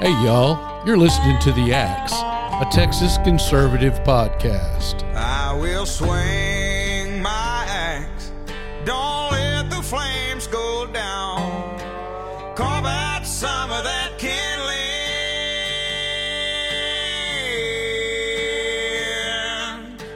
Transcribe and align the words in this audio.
Hey, 0.00 0.12
y'all, 0.24 0.82
you're 0.86 0.96
listening 0.96 1.38
to 1.40 1.52
The 1.52 1.74
Axe, 1.74 2.14
a 2.14 2.66
Texas 2.74 3.18
conservative 3.18 3.92
podcast. 4.02 5.04
I 5.14 5.52
will 5.52 5.84
swing 5.84 7.20
my 7.20 7.66
axe. 7.68 8.32
Don't 8.86 9.30
let 9.30 9.68
the 9.68 9.82
flames 9.82 10.46
go 10.46 10.86
down. 10.86 11.78
Carve 12.56 12.86
out 12.86 13.26
some 13.26 13.70
of 13.70 13.84
that 13.84 14.12
kindling. 14.16 14.72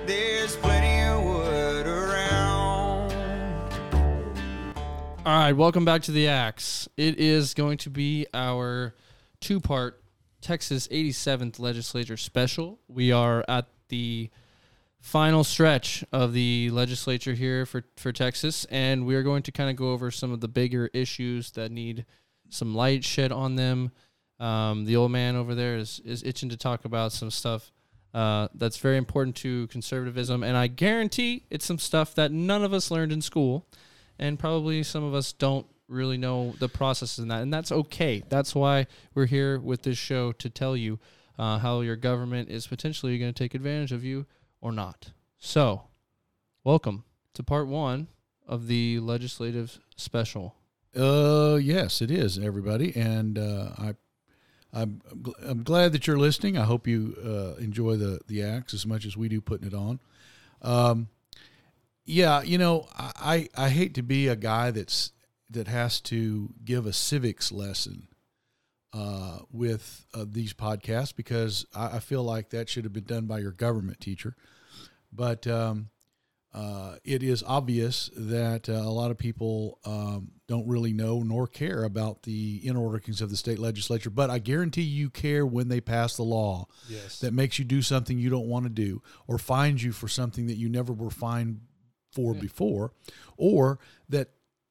There's 0.06 0.56
plenty 0.56 1.02
of 1.10 1.22
wood 1.22 1.86
around. 1.86 3.12
All 5.26 5.38
right, 5.40 5.52
welcome 5.52 5.84
back 5.84 6.00
to 6.04 6.10
the 6.10 6.28
Axe. 6.28 6.88
It 6.96 7.18
is 7.20 7.52
going 7.52 7.76
to 7.76 7.90
be 7.90 8.26
our 8.32 8.94
two 9.44 9.60
part 9.60 10.02
Texas 10.40 10.88
87th 10.88 11.58
legislature 11.58 12.16
special. 12.16 12.78
We 12.88 13.12
are 13.12 13.44
at 13.46 13.68
the 13.88 14.30
final 15.00 15.44
stretch 15.44 16.02
of 16.12 16.32
the 16.32 16.70
legislature 16.70 17.34
here 17.34 17.66
for, 17.66 17.84
for 17.98 18.10
Texas, 18.10 18.64
and 18.70 19.04
we 19.04 19.14
are 19.14 19.22
going 19.22 19.42
to 19.42 19.52
kind 19.52 19.68
of 19.68 19.76
go 19.76 19.90
over 19.90 20.10
some 20.10 20.32
of 20.32 20.40
the 20.40 20.48
bigger 20.48 20.88
issues 20.94 21.50
that 21.52 21.70
need 21.70 22.06
some 22.48 22.74
light 22.74 23.04
shed 23.04 23.32
on 23.32 23.56
them. 23.56 23.90
Um, 24.40 24.86
the 24.86 24.96
old 24.96 25.10
man 25.10 25.36
over 25.36 25.54
there 25.54 25.76
is, 25.76 26.00
is 26.06 26.22
itching 26.22 26.48
to 26.48 26.56
talk 26.56 26.86
about 26.86 27.12
some 27.12 27.30
stuff 27.30 27.70
uh, 28.14 28.48
that's 28.54 28.78
very 28.78 28.96
important 28.96 29.36
to 29.36 29.66
conservatism, 29.66 30.42
and 30.42 30.56
I 30.56 30.68
guarantee 30.68 31.44
it's 31.50 31.66
some 31.66 31.78
stuff 31.78 32.14
that 32.14 32.32
none 32.32 32.64
of 32.64 32.72
us 32.72 32.90
learned 32.90 33.12
in 33.12 33.20
school 33.20 33.66
and 34.18 34.38
probably 34.38 34.82
some 34.82 35.04
of 35.04 35.12
us 35.12 35.34
don't 35.34 35.66
really 35.88 36.16
know 36.16 36.54
the 36.58 36.68
process 36.68 37.18
in 37.18 37.28
that, 37.28 37.42
and 37.42 37.52
that's 37.52 37.72
okay. 37.72 38.22
That's 38.28 38.54
why 38.54 38.86
we're 39.14 39.26
here 39.26 39.58
with 39.58 39.82
this 39.82 39.98
show 39.98 40.32
to 40.32 40.50
tell 40.50 40.76
you 40.76 40.98
uh, 41.38 41.58
how 41.58 41.80
your 41.80 41.96
government 41.96 42.48
is 42.48 42.66
potentially 42.66 43.18
going 43.18 43.32
to 43.32 43.38
take 43.38 43.54
advantage 43.54 43.92
of 43.92 44.04
you 44.04 44.26
or 44.60 44.72
not. 44.72 45.10
So, 45.38 45.88
welcome 46.62 47.04
to 47.34 47.42
part 47.42 47.68
one 47.68 48.08
of 48.46 48.66
the 48.66 49.00
legislative 49.00 49.78
special. 49.96 50.54
Uh, 50.96 51.58
yes, 51.60 52.00
it 52.00 52.10
is, 52.10 52.38
everybody, 52.38 52.94
and 52.94 53.38
uh, 53.38 53.70
I, 53.76 53.94
I'm 54.72 55.02
I'm 55.44 55.62
glad 55.62 55.92
that 55.92 56.06
you're 56.06 56.18
listening. 56.18 56.56
I 56.56 56.64
hope 56.64 56.86
you 56.86 57.16
uh, 57.24 57.60
enjoy 57.60 57.96
the 57.96 58.20
the 58.28 58.42
Axe 58.42 58.74
as 58.74 58.86
much 58.86 59.04
as 59.04 59.16
we 59.16 59.28
do 59.28 59.40
putting 59.40 59.66
it 59.66 59.74
on. 59.74 59.98
Um, 60.62 61.08
yeah, 62.04 62.42
you 62.42 62.58
know, 62.58 62.86
I 62.96 63.48
I 63.56 63.70
hate 63.70 63.94
to 63.94 64.02
be 64.02 64.28
a 64.28 64.36
guy 64.36 64.70
that's 64.70 65.12
that 65.54 65.66
has 65.68 66.00
to 66.02 66.50
give 66.64 66.86
a 66.86 66.92
civics 66.92 67.50
lesson 67.50 68.08
uh, 68.92 69.38
with 69.50 70.06
uh, 70.14 70.24
these 70.28 70.52
podcasts 70.54 71.14
because 71.14 71.66
I, 71.74 71.96
I 71.96 71.98
feel 71.98 72.22
like 72.22 72.50
that 72.50 72.68
should 72.68 72.84
have 72.84 72.92
been 72.92 73.04
done 73.04 73.26
by 73.26 73.38
your 73.40 73.50
government 73.50 74.00
teacher. 74.00 74.36
But 75.12 75.46
um, 75.46 75.88
uh, 76.52 76.96
it 77.04 77.22
is 77.24 77.42
obvious 77.44 78.10
that 78.16 78.68
uh, 78.68 78.72
a 78.72 78.90
lot 78.90 79.10
of 79.10 79.18
people 79.18 79.80
um, 79.84 80.32
don't 80.46 80.68
really 80.68 80.92
know 80.92 81.20
nor 81.24 81.48
care 81.48 81.82
about 81.82 82.22
the 82.22 82.60
inner 82.64 82.80
workings 82.80 83.20
of 83.20 83.30
the 83.30 83.36
state 83.36 83.58
legislature. 83.58 84.10
But 84.10 84.30
I 84.30 84.38
guarantee 84.38 84.82
you 84.82 85.10
care 85.10 85.44
when 85.44 85.68
they 85.68 85.80
pass 85.80 86.16
the 86.16 86.22
law 86.22 86.66
Yes. 86.88 87.18
that 87.20 87.32
makes 87.32 87.58
you 87.58 87.64
do 87.64 87.82
something 87.82 88.18
you 88.18 88.30
don't 88.30 88.46
want 88.46 88.64
to 88.66 88.70
do 88.70 89.02
or 89.26 89.38
fines 89.38 89.82
you 89.82 89.90
for 89.90 90.06
something 90.06 90.46
that 90.46 90.54
you 90.56 90.68
never 90.68 90.92
were 90.92 91.10
fined 91.10 91.62
for 92.12 92.32
before 92.34 92.92
or 93.36 93.80
that 94.08 94.28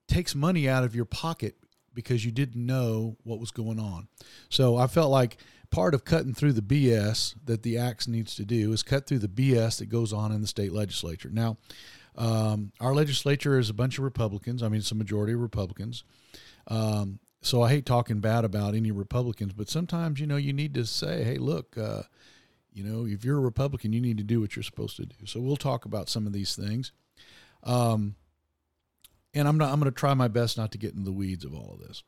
takes 0.07 0.35
money 0.35 0.67
out 0.67 0.83
of 0.83 0.95
your 0.95 1.05
pocket 1.05 1.55
because 1.93 2.25
you 2.25 2.31
didn't 2.31 2.65
know 2.65 3.17
what 3.23 3.39
was 3.39 3.51
going 3.51 3.79
on. 3.79 4.07
So 4.49 4.77
I 4.77 4.87
felt 4.87 5.11
like 5.11 5.37
part 5.69 5.93
of 5.93 6.05
cutting 6.05 6.33
through 6.33 6.53
the 6.53 6.61
BS 6.61 7.35
that 7.45 7.63
the 7.63 7.77
axe 7.77 8.07
needs 8.07 8.35
to 8.35 8.45
do 8.45 8.71
is 8.73 8.83
cut 8.83 9.07
through 9.07 9.19
the 9.19 9.27
BS 9.27 9.79
that 9.79 9.87
goes 9.87 10.13
on 10.13 10.31
in 10.31 10.41
the 10.41 10.47
state 10.47 10.73
legislature. 10.73 11.29
Now, 11.31 11.57
um, 12.15 12.71
our 12.79 12.93
legislature 12.93 13.57
is 13.57 13.69
a 13.69 13.73
bunch 13.73 13.97
of 13.97 14.03
Republicans. 14.03 14.61
I 14.61 14.69
mean, 14.69 14.79
it's 14.79 14.91
a 14.91 14.95
majority 14.95 15.33
of 15.33 15.39
Republicans. 15.39 16.03
Um, 16.67 17.19
so 17.41 17.61
I 17.61 17.69
hate 17.69 17.85
talking 17.85 18.19
bad 18.19 18.45
about 18.45 18.75
any 18.75 18.91
Republicans, 18.91 19.53
but 19.53 19.67
sometimes 19.67 20.19
you 20.19 20.27
know 20.27 20.37
you 20.37 20.53
need 20.53 20.73
to 20.75 20.85
say, 20.85 21.23
"Hey, 21.23 21.37
look, 21.37 21.77
uh, 21.77 22.03
you 22.71 22.83
know, 22.83 23.05
if 23.05 23.25
you're 23.25 23.37
a 23.37 23.41
Republican, 23.41 23.91
you 23.91 23.99
need 23.99 24.17
to 24.17 24.23
do 24.23 24.39
what 24.39 24.55
you're 24.55 24.63
supposed 24.63 24.95
to 24.97 25.05
do." 25.05 25.25
So 25.25 25.41
we'll 25.41 25.57
talk 25.57 25.85
about 25.85 26.07
some 26.07 26.25
of 26.25 26.33
these 26.33 26.55
things. 26.55 26.91
Um, 27.63 28.15
and 29.33 29.47
I'm 29.47 29.57
not. 29.57 29.71
I'm 29.71 29.79
going 29.79 29.91
to 29.91 29.97
try 29.97 30.13
my 30.13 30.27
best 30.27 30.57
not 30.57 30.71
to 30.73 30.77
get 30.77 30.91
into 30.91 31.05
the 31.05 31.11
weeds 31.11 31.45
of 31.45 31.53
all 31.53 31.73
of 31.73 31.87
this. 31.87 32.03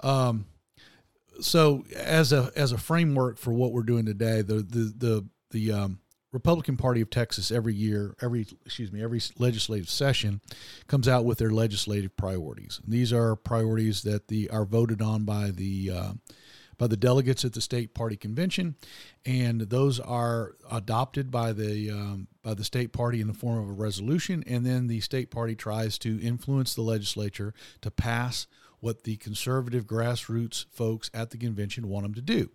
Um, 0.00 0.46
so 1.40 1.84
as 1.94 2.32
a 2.32 2.50
as 2.56 2.72
a 2.72 2.78
framework 2.78 3.38
for 3.38 3.52
what 3.52 3.72
we're 3.72 3.82
doing 3.82 4.06
today, 4.06 4.42
the 4.42 4.54
the 4.56 4.92
the 4.96 5.28
the 5.50 5.72
um, 5.72 5.98
Republican 6.32 6.76
Party 6.76 7.00
of 7.00 7.10
Texas 7.10 7.50
every 7.50 7.74
year, 7.74 8.16
every 8.20 8.46
excuse 8.66 8.92
me, 8.92 9.02
every 9.02 9.20
legislative 9.38 9.88
session 9.88 10.40
comes 10.88 11.08
out 11.08 11.24
with 11.24 11.38
their 11.38 11.50
legislative 11.50 12.16
priorities. 12.16 12.80
And 12.82 12.92
these 12.92 13.12
are 13.12 13.36
priorities 13.36 14.02
that 14.02 14.28
the 14.28 14.50
are 14.50 14.64
voted 14.64 15.00
on 15.00 15.24
by 15.24 15.50
the 15.50 15.90
uh, 15.94 16.12
by 16.78 16.86
the 16.86 16.96
delegates 16.96 17.44
at 17.44 17.52
the 17.52 17.60
state 17.60 17.94
party 17.94 18.16
convention, 18.16 18.74
and 19.24 19.62
those 19.62 20.00
are 20.00 20.56
adopted 20.70 21.30
by 21.30 21.52
the 21.52 21.90
um, 21.90 22.28
by 22.42 22.54
the 22.54 22.64
state 22.64 22.92
party 22.92 23.20
in 23.20 23.26
the 23.26 23.34
form 23.34 23.62
of 23.62 23.68
a 23.68 23.72
resolution, 23.72 24.44
and 24.46 24.64
then 24.64 24.86
the 24.86 25.00
state 25.00 25.30
party 25.30 25.54
tries 25.54 25.98
to 25.98 26.20
influence 26.20 26.74
the 26.74 26.82
legislature 26.82 27.54
to 27.80 27.90
pass 27.90 28.46
what 28.80 29.04
the 29.04 29.16
conservative 29.16 29.86
grassroots 29.86 30.66
folks 30.70 31.10
at 31.14 31.30
the 31.30 31.38
convention 31.38 31.88
want 31.88 32.04
them 32.04 32.14
to 32.14 32.20
do. 32.20 32.50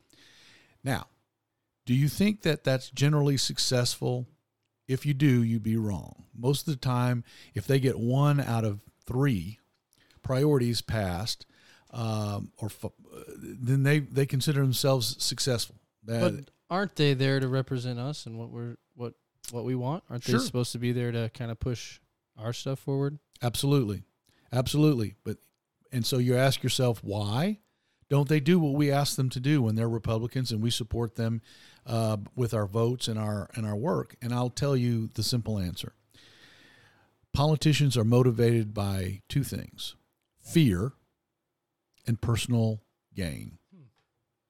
Now, 0.84 1.08
do 1.86 1.96
you 1.96 2.08
think 2.08 2.44
that 2.44 2.64
that's 2.64 2.92
generally 2.92 3.38
successful? 3.38 4.28
If 4.88 5.06
you 5.06 5.14
do, 5.14 5.44
you'd 5.44 5.64
be 5.64 5.78
wrong. 5.78 6.26
Most 6.38 6.68
of 6.68 6.74
the 6.74 6.80
time, 6.80 7.24
if 7.56 7.66
they 7.66 7.80
get 7.80 8.00
one 8.00 8.40
out 8.40 8.64
of 8.64 8.82
three 9.06 9.60
priorities 10.22 10.82
passed, 10.82 11.48
um, 11.92 12.52
or 12.58 12.68
f- 12.68 12.92
then 13.38 13.84
they 13.84 14.00
they 14.00 14.26
consider 14.26 14.62
themselves 14.62 15.16
successful. 15.24 15.76
That- 16.04 16.22
But 16.46 16.52
aren't 16.70 16.96
they 16.96 17.14
there 17.14 17.40
to 17.40 17.48
represent 17.48 18.00
us 18.00 18.26
and 18.26 18.38
what 18.38 18.50
we're 18.50 18.78
what 18.96 19.14
what 19.52 19.64
we 19.66 19.76
want? 19.76 20.04
Aren't 20.10 20.24
Sure. 20.24 20.40
they 20.40 20.46
supposed 20.46 20.72
to 20.74 20.80
be 20.80 20.92
there 20.92 21.12
to 21.12 21.30
kind 21.34 21.50
of 21.52 21.60
push 21.60 22.00
our 22.38 22.54
stuff 22.54 22.80
forward? 22.80 23.18
Absolutely. 23.42 24.04
Absolutely. 24.52 25.16
But 25.24 25.38
and 25.92 26.06
so 26.06 26.18
you 26.20 26.36
ask 26.36 26.62
yourself 26.64 27.04
why 27.04 27.60
don't 28.10 28.28
they 28.30 28.40
do 28.40 28.60
what 28.60 28.74
we 28.74 28.92
ask 28.92 29.16
them 29.16 29.30
to 29.30 29.40
do 29.40 29.62
when 29.62 29.76
they're 29.76 29.90
Republicans 29.90 30.52
and 30.52 30.62
we 30.62 30.70
support 30.72 31.16
them 31.16 31.42
uh, 31.86 32.18
with 32.36 32.54
our 32.54 32.66
votes 32.66 33.08
and 33.08 33.18
our 33.20 33.50
and 33.56 33.66
our 33.66 33.76
work? 33.76 34.16
And 34.22 34.34
I'll 34.34 34.50
tell 34.50 34.76
you 34.78 35.10
the 35.16 35.24
simple 35.24 35.58
answer. 35.60 35.94
Politicians 37.34 37.96
are 37.96 38.04
motivated 38.04 38.74
by 38.74 39.22
two 39.30 39.44
things: 39.44 39.96
fear 40.42 40.94
and 42.10 42.20
personal 42.20 42.82
gain. 43.16 43.60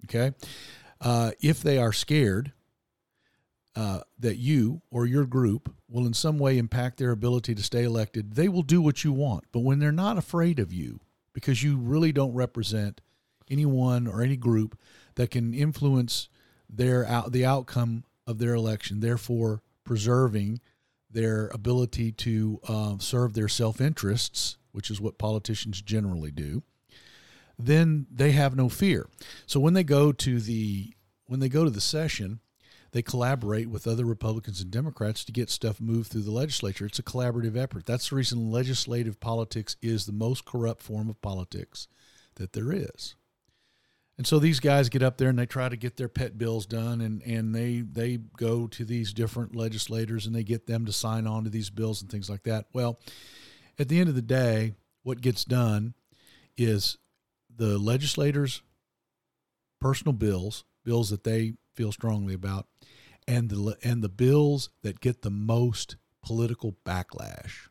Okay, 0.05 0.31
uh, 1.01 1.31
if 1.41 1.61
they 1.61 1.77
are 1.77 1.91
scared 1.91 2.53
uh, 3.75 3.99
that 4.17 4.37
you 4.37 4.81
or 4.89 5.05
your 5.05 5.25
group 5.25 5.75
will 5.89 6.07
in 6.07 6.13
some 6.13 6.39
way 6.39 6.57
impact 6.57 6.97
their 6.97 7.11
ability 7.11 7.53
to 7.53 7.61
stay 7.61 7.83
elected, 7.83 8.33
they 8.33 8.47
will 8.47 8.63
do 8.63 8.81
what 8.81 9.03
you 9.03 9.11
want. 9.11 9.43
But 9.51 9.59
when 9.59 9.79
they're 9.79 9.91
not 9.91 10.17
afraid 10.17 10.57
of 10.57 10.71
you, 10.71 11.01
because 11.33 11.61
you 11.61 11.77
really 11.77 12.13
don't 12.13 12.33
represent 12.33 13.01
anyone 13.49 14.07
or 14.07 14.21
any 14.21 14.37
group 14.37 14.79
that 15.15 15.31
can 15.31 15.53
influence 15.53 16.29
their 16.69 17.05
out 17.05 17.33
the 17.33 17.45
outcome 17.45 18.05
of 18.25 18.39
their 18.39 18.53
election, 18.53 19.01
therefore 19.01 19.61
preserving 19.83 20.61
their 21.11 21.47
ability 21.47 22.13
to 22.13 22.61
uh, 22.69 22.97
serve 22.99 23.33
their 23.33 23.49
self 23.49 23.81
interests, 23.81 24.57
which 24.71 24.89
is 24.89 25.01
what 25.01 25.17
politicians 25.17 25.81
generally 25.81 26.31
do, 26.31 26.63
then 27.59 28.07
they 28.09 28.31
have 28.31 28.55
no 28.55 28.69
fear. 28.69 29.07
So 29.45 29.59
when 29.59 29.73
they 29.73 29.83
go 29.83 30.11
to 30.11 30.39
the 30.39 30.93
when 31.27 31.41
they 31.41 31.49
go 31.49 31.63
to 31.63 31.69
the 31.69 31.81
session, 31.81 32.39
they 32.91 33.01
collaborate 33.03 33.69
with 33.69 33.85
other 33.85 34.05
Republicans 34.05 34.61
and 34.61 34.71
Democrats 34.71 35.23
to 35.25 35.31
get 35.31 35.49
stuff 35.49 35.79
moved 35.79 36.11
through 36.11 36.23
the 36.23 36.31
legislature. 36.31 36.85
It's 36.85 36.97
a 36.97 37.03
collaborative 37.03 37.55
effort. 37.55 37.85
That's 37.85 38.09
the 38.09 38.15
reason 38.15 38.49
legislative 38.49 39.19
politics 39.19 39.75
is 39.81 40.05
the 40.05 40.11
most 40.11 40.45
corrupt 40.45 40.81
form 40.81 41.09
of 41.09 41.21
politics 41.21 41.87
that 42.35 42.53
there 42.53 42.71
is. 42.71 43.15
And 44.17 44.25
so 44.25 44.39
these 44.39 44.59
guys 44.59 44.89
get 44.89 45.03
up 45.03 45.17
there 45.17 45.29
and 45.29 45.39
they 45.39 45.45
try 45.45 45.69
to 45.69 45.77
get 45.77 45.97
their 45.97 46.09
pet 46.09 46.37
bills 46.37 46.65
done 46.65 46.99
and, 46.99 47.21
and 47.21 47.53
they 47.55 47.81
they 47.81 48.17
go 48.17 48.67
to 48.67 48.83
these 48.83 49.13
different 49.13 49.55
legislators 49.55 50.25
and 50.25 50.35
they 50.35 50.43
get 50.43 50.67
them 50.67 50.85
to 50.85 50.91
sign 50.91 51.27
on 51.27 51.43
to 51.43 51.49
these 51.49 51.69
bills 51.69 52.01
and 52.01 52.11
things 52.11 52.29
like 52.29 52.43
that. 52.43 52.65
Well, 52.73 52.99
at 53.77 53.87
the 53.87 53.99
end 53.99 54.09
of 54.09 54.15
the 54.15 54.21
day, 54.21 54.73
what 55.03 55.21
gets 55.21 55.45
done 55.45 55.93
is 56.57 56.97
the 57.59 57.77
legislators' 57.77 58.63
personal 59.79 60.13
bills, 60.13 60.63
bills 60.83 61.09
that 61.09 61.23
they 61.23 61.53
feel 61.75 61.91
strongly 61.91 62.33
about, 62.33 62.65
and 63.27 63.49
the 63.49 63.77
and 63.83 64.01
the 64.01 64.09
bills 64.09 64.69
that 64.81 65.01
get 65.01 65.21
the 65.21 65.29
most 65.29 65.97
political 66.23 66.77
backlash. 66.85 67.67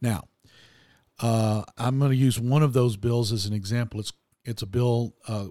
Now, 0.00 0.24
uh, 1.20 1.62
I'm 1.78 1.98
going 1.98 2.10
to 2.10 2.16
use 2.16 2.40
one 2.40 2.62
of 2.62 2.72
those 2.72 2.96
bills 2.96 3.30
as 3.30 3.46
an 3.46 3.52
example. 3.52 4.00
It's 4.00 4.12
it's 4.44 4.62
a 4.62 4.66
bill 4.66 5.14
uh, 5.28 5.48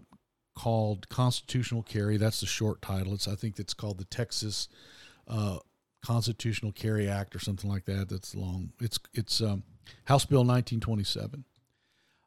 called 0.55 1.07
constitutional 1.09 1.83
carry. 1.83 2.17
That's 2.17 2.41
the 2.41 2.47
short 2.47 2.81
title. 2.81 3.13
It's 3.13 3.27
I 3.27 3.35
think 3.35 3.59
it's 3.59 3.75
called 3.75 3.99
the 3.99 4.05
Texas 4.05 4.67
uh, 5.27 5.59
Constitutional 6.03 6.71
Carry 6.71 7.07
Act 7.07 7.35
or 7.35 7.39
something 7.39 7.69
like 7.69 7.85
that. 7.85 8.09
That's 8.09 8.33
long. 8.33 8.73
It's 8.81 8.99
it's 9.13 9.41
um, 9.41 9.63
House 10.05 10.25
Bill 10.25 10.39
1927. 10.39 11.45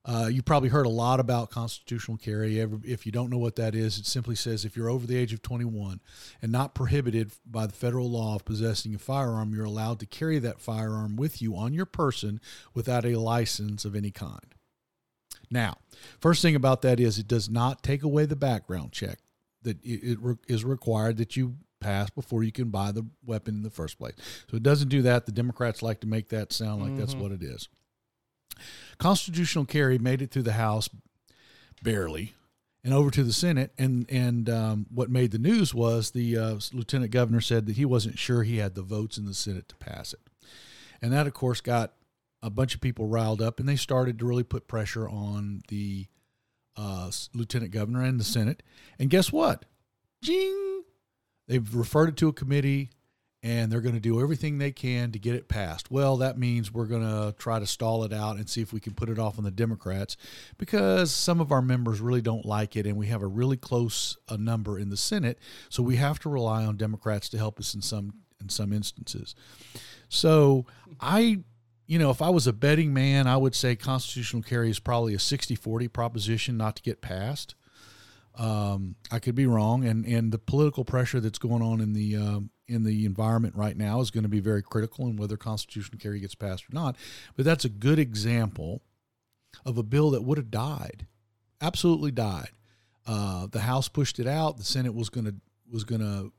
Uh, 0.07 0.29
you 0.31 0.43
probably 0.43 0.69
heard 0.69 0.85
a 0.85 0.91
lot 0.91 1.19
about 1.19 1.51
constitutional 1.51 2.19
carry. 2.19 2.59
If 2.59 3.07
you 3.07 3.13
don't 3.13 3.31
know 3.31 3.39
what 3.39 3.57
that 3.57 3.75
is, 3.75 3.99
it 3.99 4.05
simply 4.05 4.35
says 4.35 4.65
if 4.65 4.77
you're 4.77 4.91
over 4.91 5.07
the 5.07 5.17
age 5.17 5.33
of 5.33 5.41
21 5.41 6.01
and 6.43 6.53
not 6.53 6.75
prohibited 6.75 7.33
by 7.47 7.67
the 7.67 7.73
federal 7.73 8.11
law 8.11 8.35
of 8.35 8.45
possessing 8.45 8.95
a 8.95 8.99
firearm, 8.99 9.55
you're 9.55 9.65
allowed 9.65 10.01
to 10.01 10.07
carry 10.07 10.39
that 10.41 10.61
firearm 10.61 11.17
with 11.17 11.41
you 11.41 11.57
on 11.57 11.73
your 11.73 11.87
person 11.87 12.39
without 12.75 13.07
a 13.07 13.17
license 13.17 13.87
of 13.87 13.97
any 13.97 14.11
kind. 14.11 14.55
Now, 15.51 15.79
first 16.21 16.43
thing 16.43 16.55
about 16.55 16.83
that 16.83 17.01
is 17.01 17.19
it 17.19 17.29
does 17.29 17.49
not 17.49 17.83
take 17.83 18.03
away 18.03 18.27
the 18.27 18.37
background 18.37 18.93
check 18.93 19.19
that 19.63 19.79
it 19.83 20.19
is 20.49 20.65
required 20.65 21.17
that 21.17 21.37
you 21.37 21.57
pass 21.81 22.11
before 22.11 22.43
you 22.43 22.53
can 22.53 22.71
buy 22.71 22.93
the 22.93 23.07
weapon 23.25 23.55
in 23.55 23.63
the 23.63 23.71
first 23.71 23.99
place. 23.99 24.15
So 24.51 24.57
it 24.57 24.63
doesn't 24.63 24.89
do 24.89 25.03
that. 25.03 25.27
The 25.27 25.33
Democrats 25.33 25.83
like 25.83 26.01
to 26.01 26.07
make 26.07 26.29
that 26.29 26.53
sound 26.53 26.83
like 26.83 26.91
mm-hmm. 26.93 27.01
that's 27.01 27.15
what 27.15 27.33
it 27.33 27.43
is. 27.43 27.69
Constitutional 28.99 29.65
carry 29.65 29.99
made 29.99 30.23
it 30.23 30.31
through 30.31 30.43
the 30.43 30.53
House 30.53 30.89
barely 31.83 32.35
and 32.85 32.93
over 32.93 33.11
to 33.11 33.25
the 33.25 33.33
Senate. 33.33 33.73
And 33.79 34.07
and 34.11 34.49
um, 34.51 34.87
what 34.93 35.11
made 35.11 35.31
the 35.31 35.39
news 35.39 35.75
was 35.75 36.11
the 36.11 36.37
uh, 36.37 36.59
lieutenant 36.73 37.11
governor 37.11 37.41
said 37.41 37.67
that 37.67 37.77
he 37.77 37.85
wasn't 37.85 38.19
sure 38.19 38.43
he 38.43 38.59
had 38.59 38.75
the 38.75 38.83
votes 38.83 39.19
in 39.19 39.25
the 39.25 39.35
Senate 39.35 39.69
to 39.69 39.77
pass 39.77 40.13
it, 40.13 40.21
and 41.01 41.13
that 41.13 41.27
of 41.27 41.35
course 41.35 41.61
got 41.61 41.95
a 42.43 42.51
bunch 42.51 42.75
of 42.75 42.81
people 42.81 43.07
riled 43.07 43.41
up, 43.41 43.59
and 43.59 43.69
they 43.69 43.77
started 43.77 44.19
to 44.19 44.27
really 44.27 44.43
put 44.43 44.69
pressure 44.69 45.09
on 45.09 45.63
the 45.69 46.07
uh, 46.77 47.11
lieutenant 47.33 47.73
governor 47.73 48.03
and 48.03 48.21
the 48.21 48.25
Senate. 48.25 48.63
And 48.99 49.09
guess 49.09 49.33
what? 49.33 49.65
Jing! 50.23 50.83
They've 51.47 51.75
referred 51.75 52.11
it 52.11 52.17
to 52.19 52.29
a 52.29 52.33
committee 52.33 52.91
and 53.45 53.71
they're 53.71 53.83
going 53.83 53.95
to 53.95 54.01
do 54.01 54.23
everything 54.23 54.57
they 54.57 54.73
can 54.73 55.13
to 55.13 55.19
get 55.19 55.35
it 55.35 55.49
passed. 55.49 55.91
Well, 55.91 56.17
that 56.17 56.39
means 56.39 56.73
we're 56.73 56.87
going 56.87 57.03
to 57.03 57.35
try 57.39 57.59
to 57.59 57.67
stall 57.67 58.03
it 58.03 58.13
out 58.13 58.37
and 58.37 58.49
see 58.49 58.63
if 58.63 58.73
we 58.73 58.81
can 58.81 58.95
put 58.95 59.11
it 59.11 59.19
off 59.19 59.37
on 59.37 59.45
the 59.45 59.51
Democrats 59.51 60.17
because 60.57 61.13
some 61.13 61.43
of 61.43 61.53
our 61.53 61.61
members 61.61 62.01
really 62.01 62.23
don't 62.23 62.47
like 62.47 62.75
it 62.75 62.87
and 62.87 62.97
we 62.97 63.09
have 63.09 63.21
a 63.21 63.27
really 63.27 63.59
close 63.59 64.17
uh, 64.31 64.37
number 64.37 64.79
in 64.79 64.89
the 64.89 64.97
Senate, 64.97 65.39
so 65.69 65.83
we 65.83 65.97
have 65.97 66.19
to 66.21 66.31
rely 66.31 66.65
on 66.65 66.79
Democrats 66.79 67.29
to 67.29 67.37
help 67.37 67.61
us 67.61 67.75
in 67.75 67.83
some 67.83 68.15
in 68.41 68.49
some 68.49 68.73
instances. 68.73 69.35
So, 70.09 70.65
I 70.99 71.41
you 71.87 71.99
know, 71.99 72.09
if 72.09 72.23
I 72.23 72.31
was 72.31 72.47
a 72.47 72.53
betting 72.55 72.95
man, 72.95 73.27
I 73.27 73.37
would 73.37 73.55
say 73.55 73.77
constitutional 73.77 74.43
carry 74.43 74.71
is 74.71 74.79
probably 74.79 75.13
a 75.13 75.19
60-40 75.19 75.93
proposition 75.93 76.57
not 76.57 76.77
to 76.77 76.83
get 76.83 77.03
passed. 77.03 77.55
Um, 78.37 78.97
I 79.11 79.21
could 79.21 79.35
be 79.35 79.47
wrong, 79.47 79.85
and 79.85 80.05
and 80.05 80.33
the 80.33 80.39
political 80.39 80.85
pressure 80.85 81.21
that's 81.21 81.39
going 81.39 81.63
on 81.63 81.81
in 81.81 81.93
the 81.93 82.17
um, 82.17 82.51
in 82.67 82.83
the 82.85 83.07
environment 83.07 83.55
right 83.55 83.77
now 83.77 84.01
is 84.01 84.11
going 84.11 84.25
to 84.25 84.29
be 84.29 84.41
very 84.41 84.63
critical 84.63 85.07
in 85.07 85.17
whether 85.17 85.37
constitutional 85.37 85.99
carry 85.99 86.21
gets 86.21 86.35
passed 86.35 86.65
or 86.65 86.75
not. 86.75 86.97
But 87.37 87.45
that's 87.45 87.65
a 87.65 87.69
good 87.69 87.99
example 87.99 88.83
of 89.65 89.79
a 89.79 89.83
bill 89.83 90.11
that 90.11 90.23
would 90.23 90.39
have 90.39 90.51
died, 90.51 91.07
absolutely 91.61 92.11
died. 92.11 92.51
Uh, 93.07 93.47
the 93.47 93.61
House 93.61 93.89
pushed 93.89 94.19
it 94.19 94.27
out. 94.27 94.57
The 94.57 94.65
Senate 94.65 94.95
was 94.95 95.11
going 95.11 95.27
to 95.27 95.35
was 95.71 95.85
going 95.85 96.01
to 96.01 96.33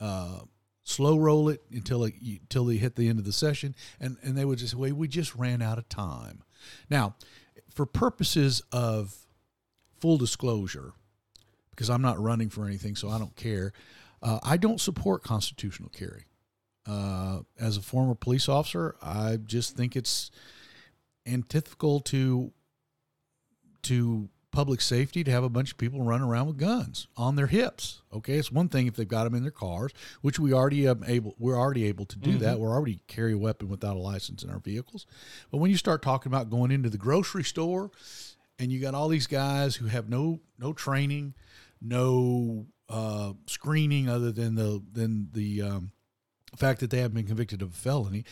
uh, 0.00 0.40
slow 0.84 1.18
roll 1.18 1.48
it 1.48 1.62
until 1.72 2.04
it, 2.04 2.14
until 2.22 2.64
they 2.64 2.76
hit 2.76 2.96
the 2.96 3.08
end 3.08 3.18
of 3.18 3.24
the 3.24 3.32
session, 3.32 3.74
and 4.00 4.16
and 4.22 4.36
they 4.36 4.44
would 4.44 4.58
just 4.58 4.76
say, 4.76 4.92
"We 4.92 5.08
just 5.08 5.34
ran 5.36 5.62
out 5.62 5.78
of 5.78 5.88
time." 5.88 6.42
Now, 6.88 7.14
for 7.72 7.86
purposes 7.86 8.62
of 8.72 9.16
full 10.00 10.18
disclosure, 10.18 10.92
because 11.80 11.88
I'm 11.88 12.02
not 12.02 12.20
running 12.20 12.50
for 12.50 12.66
anything, 12.66 12.94
so 12.94 13.08
I 13.08 13.16
don't 13.18 13.34
care. 13.36 13.72
Uh, 14.22 14.38
I 14.42 14.58
don't 14.58 14.78
support 14.78 15.22
constitutional 15.22 15.88
carry. 15.88 16.26
Uh, 16.86 17.38
as 17.58 17.78
a 17.78 17.80
former 17.80 18.14
police 18.14 18.50
officer, 18.50 18.96
I 19.02 19.38
just 19.38 19.78
think 19.78 19.96
it's 19.96 20.30
antithetical 21.26 22.00
to 22.00 22.52
to 23.84 24.28
public 24.50 24.82
safety 24.82 25.24
to 25.24 25.30
have 25.30 25.42
a 25.42 25.48
bunch 25.48 25.70
of 25.70 25.78
people 25.78 26.02
run 26.02 26.20
around 26.20 26.48
with 26.48 26.58
guns 26.58 27.06
on 27.16 27.36
their 27.36 27.46
hips. 27.46 28.02
Okay, 28.12 28.34
it's 28.34 28.52
one 28.52 28.68
thing 28.68 28.86
if 28.86 28.94
they've 28.94 29.08
got 29.08 29.24
them 29.24 29.34
in 29.34 29.40
their 29.42 29.50
cars, 29.50 29.92
which 30.20 30.38
we 30.38 30.52
already 30.52 30.86
able 30.86 31.34
we're 31.38 31.58
already 31.58 31.86
able 31.86 32.04
to 32.04 32.18
do 32.18 32.32
mm-hmm. 32.32 32.40
that. 32.40 32.60
We're 32.60 32.74
already 32.74 33.00
carry 33.06 33.32
a 33.32 33.38
weapon 33.38 33.70
without 33.70 33.96
a 33.96 34.00
license 34.00 34.42
in 34.42 34.50
our 34.50 34.58
vehicles. 34.58 35.06
But 35.50 35.58
when 35.58 35.70
you 35.70 35.78
start 35.78 36.02
talking 36.02 36.30
about 36.30 36.50
going 36.50 36.72
into 36.72 36.90
the 36.90 36.98
grocery 36.98 37.44
store 37.44 37.90
and 38.58 38.70
you 38.70 38.80
got 38.80 38.92
all 38.92 39.08
these 39.08 39.26
guys 39.26 39.76
who 39.76 39.86
have 39.86 40.10
no 40.10 40.40
no 40.58 40.74
training, 40.74 41.32
no 41.80 42.66
uh, 42.88 43.32
screening 43.46 44.08
other 44.08 44.32
than 44.32 44.54
the 44.54 44.82
than 44.92 45.28
the 45.32 45.62
um, 45.62 45.92
fact 46.56 46.80
that 46.80 46.90
they 46.90 47.00
have 47.00 47.14
been 47.14 47.26
convicted 47.26 47.62
of 47.62 47.70
a 47.70 47.76
felony, 47.76 48.24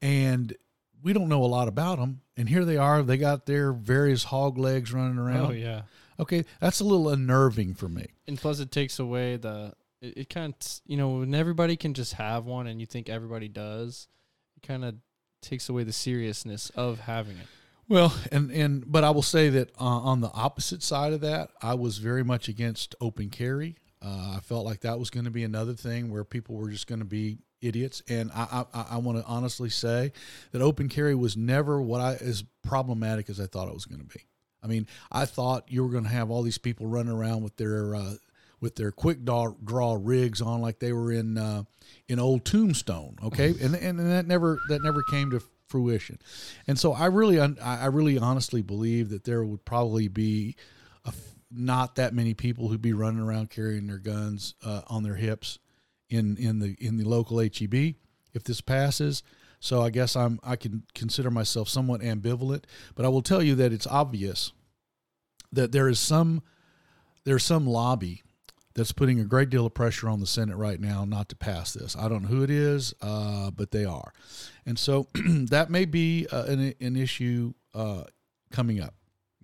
and 0.00 0.54
we 1.02 1.12
don't 1.12 1.28
know 1.28 1.44
a 1.44 1.46
lot 1.46 1.68
about 1.68 1.98
them. 1.98 2.20
And 2.36 2.48
here 2.48 2.64
they 2.64 2.76
are; 2.76 3.02
they 3.02 3.16
got 3.16 3.46
their 3.46 3.72
various 3.72 4.24
hog 4.24 4.58
legs 4.58 4.92
running 4.92 5.18
around. 5.18 5.46
Oh 5.46 5.52
yeah. 5.52 5.82
Okay, 6.20 6.44
that's 6.60 6.80
a 6.80 6.84
little 6.84 7.08
unnerving 7.08 7.74
for 7.74 7.88
me. 7.88 8.06
And 8.28 8.38
plus, 8.38 8.60
it 8.60 8.70
takes 8.70 8.98
away 8.98 9.36
the. 9.36 9.74
It, 10.00 10.18
it 10.18 10.30
kind 10.30 10.54
of 10.54 10.80
you 10.86 10.96
know 10.96 11.18
when 11.18 11.34
everybody 11.34 11.76
can 11.76 11.94
just 11.94 12.14
have 12.14 12.44
one, 12.44 12.66
and 12.66 12.80
you 12.80 12.86
think 12.86 13.08
everybody 13.08 13.48
does, 13.48 14.08
it 14.56 14.66
kind 14.66 14.84
of 14.84 14.96
takes 15.40 15.68
away 15.68 15.84
the 15.84 15.92
seriousness 15.92 16.70
of 16.70 17.00
having 17.00 17.36
it. 17.38 17.46
Well, 17.88 18.14
and 18.30 18.50
and 18.50 18.90
but 18.90 19.04
I 19.04 19.10
will 19.10 19.22
say 19.22 19.48
that 19.50 19.70
uh, 19.80 19.84
on 19.84 20.20
the 20.20 20.30
opposite 20.32 20.82
side 20.82 21.12
of 21.12 21.20
that, 21.22 21.50
I 21.60 21.74
was 21.74 21.98
very 21.98 22.22
much 22.22 22.48
against 22.48 22.94
open 23.00 23.28
carry. 23.28 23.76
Uh, 24.00 24.34
I 24.36 24.40
felt 24.42 24.64
like 24.64 24.80
that 24.80 24.98
was 24.98 25.10
going 25.10 25.24
to 25.24 25.30
be 25.30 25.44
another 25.44 25.74
thing 25.74 26.10
where 26.10 26.24
people 26.24 26.56
were 26.56 26.70
just 26.70 26.86
going 26.86 27.00
to 27.00 27.04
be 27.04 27.38
idiots. 27.60 28.02
And 28.08 28.30
I 28.32 28.64
I, 28.72 28.86
I 28.92 28.96
want 28.98 29.18
to 29.18 29.24
honestly 29.24 29.68
say 29.68 30.12
that 30.52 30.62
open 30.62 30.88
carry 30.88 31.14
was 31.14 31.36
never 31.36 31.80
what 31.82 32.00
I 32.00 32.14
as 32.14 32.44
problematic 32.62 33.28
as 33.28 33.40
I 33.40 33.46
thought 33.46 33.68
it 33.68 33.74
was 33.74 33.84
going 33.84 34.00
to 34.00 34.06
be. 34.06 34.24
I 34.62 34.68
mean, 34.68 34.86
I 35.10 35.24
thought 35.24 35.64
you 35.68 35.82
were 35.82 35.90
going 35.90 36.04
to 36.04 36.10
have 36.10 36.30
all 36.30 36.42
these 36.42 36.58
people 36.58 36.86
running 36.86 37.12
around 37.12 37.42
with 37.42 37.56
their 37.56 37.94
uh, 37.94 38.14
with 38.60 38.76
their 38.76 38.92
quick 38.92 39.24
draw, 39.24 39.52
draw 39.62 39.98
rigs 40.00 40.40
on 40.40 40.62
like 40.62 40.78
they 40.78 40.92
were 40.92 41.12
in 41.12 41.36
uh, 41.36 41.64
in 42.08 42.18
old 42.20 42.44
Tombstone. 42.44 43.16
Okay, 43.22 43.48
and, 43.60 43.74
and 43.74 43.98
and 44.00 44.10
that 44.10 44.26
never 44.26 44.60
that 44.68 44.82
never 44.82 45.02
came 45.10 45.30
to 45.32 45.42
fruition. 45.68 46.18
And 46.66 46.78
so 46.78 46.92
I 46.92 47.06
really, 47.06 47.40
I 47.40 47.86
really 47.86 48.18
honestly 48.18 48.62
believe 48.62 49.10
that 49.10 49.24
there 49.24 49.44
would 49.44 49.64
probably 49.64 50.08
be 50.08 50.56
a, 51.04 51.12
not 51.50 51.96
that 51.96 52.14
many 52.14 52.34
people 52.34 52.68
who'd 52.68 52.82
be 52.82 52.92
running 52.92 53.20
around 53.20 53.50
carrying 53.50 53.86
their 53.86 53.98
guns 53.98 54.54
uh, 54.64 54.82
on 54.88 55.02
their 55.02 55.16
hips 55.16 55.58
in 56.08 56.36
in 56.36 56.58
the 56.58 56.76
in 56.78 56.98
the 56.98 57.04
local 57.04 57.38
HEB 57.38 57.94
if 58.34 58.44
this 58.44 58.60
passes. 58.60 59.22
So 59.60 59.80
I 59.82 59.90
guess 59.90 60.16
I'm 60.16 60.40
I 60.42 60.56
can 60.56 60.84
consider 60.94 61.30
myself 61.30 61.68
somewhat 61.68 62.00
ambivalent, 62.00 62.64
but 62.94 63.04
I 63.04 63.08
will 63.08 63.22
tell 63.22 63.42
you 63.42 63.54
that 63.56 63.72
it's 63.72 63.86
obvious 63.86 64.52
that 65.52 65.72
there 65.72 65.88
is 65.88 65.98
some 65.98 66.42
there's 67.24 67.44
some 67.44 67.66
lobby 67.66 68.22
that's 68.74 68.92
putting 68.92 69.20
a 69.20 69.24
great 69.24 69.50
deal 69.50 69.66
of 69.66 69.74
pressure 69.74 70.08
on 70.08 70.20
the 70.20 70.26
Senate 70.26 70.56
right 70.56 70.80
now 70.80 71.04
not 71.04 71.28
to 71.30 71.36
pass 71.36 71.72
this. 71.72 71.96
I 71.96 72.08
don't 72.08 72.22
know 72.22 72.28
who 72.28 72.42
it 72.42 72.50
is, 72.50 72.94
uh, 73.00 73.50
but 73.50 73.70
they 73.70 73.84
are. 73.84 74.12
And 74.66 74.78
so 74.78 75.08
that 75.14 75.70
may 75.70 75.84
be 75.84 76.26
uh, 76.30 76.44
an, 76.44 76.74
an 76.80 76.96
issue 76.96 77.54
uh, 77.74 78.04
coming 78.50 78.80
up. 78.80 78.94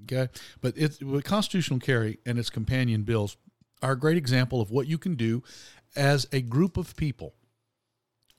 Okay. 0.05 0.29
But 0.61 0.75
it's, 0.77 1.01
with 1.01 1.25
constitutional 1.25 1.81
carry 1.81 2.19
and 2.25 2.39
its 2.39 2.51
companion 2.51 3.03
bills 3.03 3.37
are 3.83 3.93
a 3.93 3.99
great 3.99 4.17
example 4.17 4.61
of 4.61 4.71
what 4.71 4.87
you 4.87 4.99
can 4.99 5.15
do 5.15 5.43
as 5.97 6.27
a 6.33 6.41
group 6.41 6.77
of 6.77 6.97
people 6.97 7.35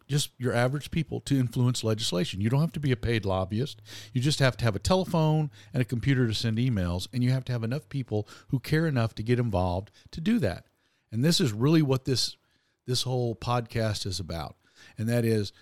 just 0.09 0.31
your 0.39 0.53
average 0.53 0.89
people 0.89 1.21
to 1.21 1.39
influence 1.39 1.83
legislation. 1.83 2.41
You 2.41 2.49
don't 2.49 2.61
have 2.61 2.73
to 2.73 2.79
be 2.79 2.91
a 2.91 2.97
paid 2.97 3.25
lobbyist. 3.25 3.81
You 4.11 4.21
just 4.21 4.39
have 4.39 4.57
to 4.57 4.65
have 4.65 4.75
a 4.75 4.79
telephone 4.79 5.51
and 5.71 5.81
a 5.81 5.85
computer 5.85 6.27
to 6.27 6.33
send 6.33 6.57
emails, 6.57 7.07
and 7.13 7.23
you 7.23 7.29
have 7.29 7.45
to 7.45 7.51
have 7.51 7.63
enough 7.63 7.87
people 7.89 8.27
who 8.47 8.59
care 8.59 8.87
enough 8.87 9.13
to 9.15 9.23
get 9.23 9.39
involved 9.39 9.91
to 10.11 10.19
do 10.19 10.39
that. 10.39 10.65
And 11.11 11.23
this 11.23 11.41
is 11.41 11.51
really 11.51 11.81
what 11.81 12.05
this 12.05 12.37
this 12.85 13.03
whole 13.03 13.35
podcast 13.35 14.05
is 14.05 14.19
about. 14.19 14.55
And 14.97 15.07
that 15.09 15.25
is 15.25 15.53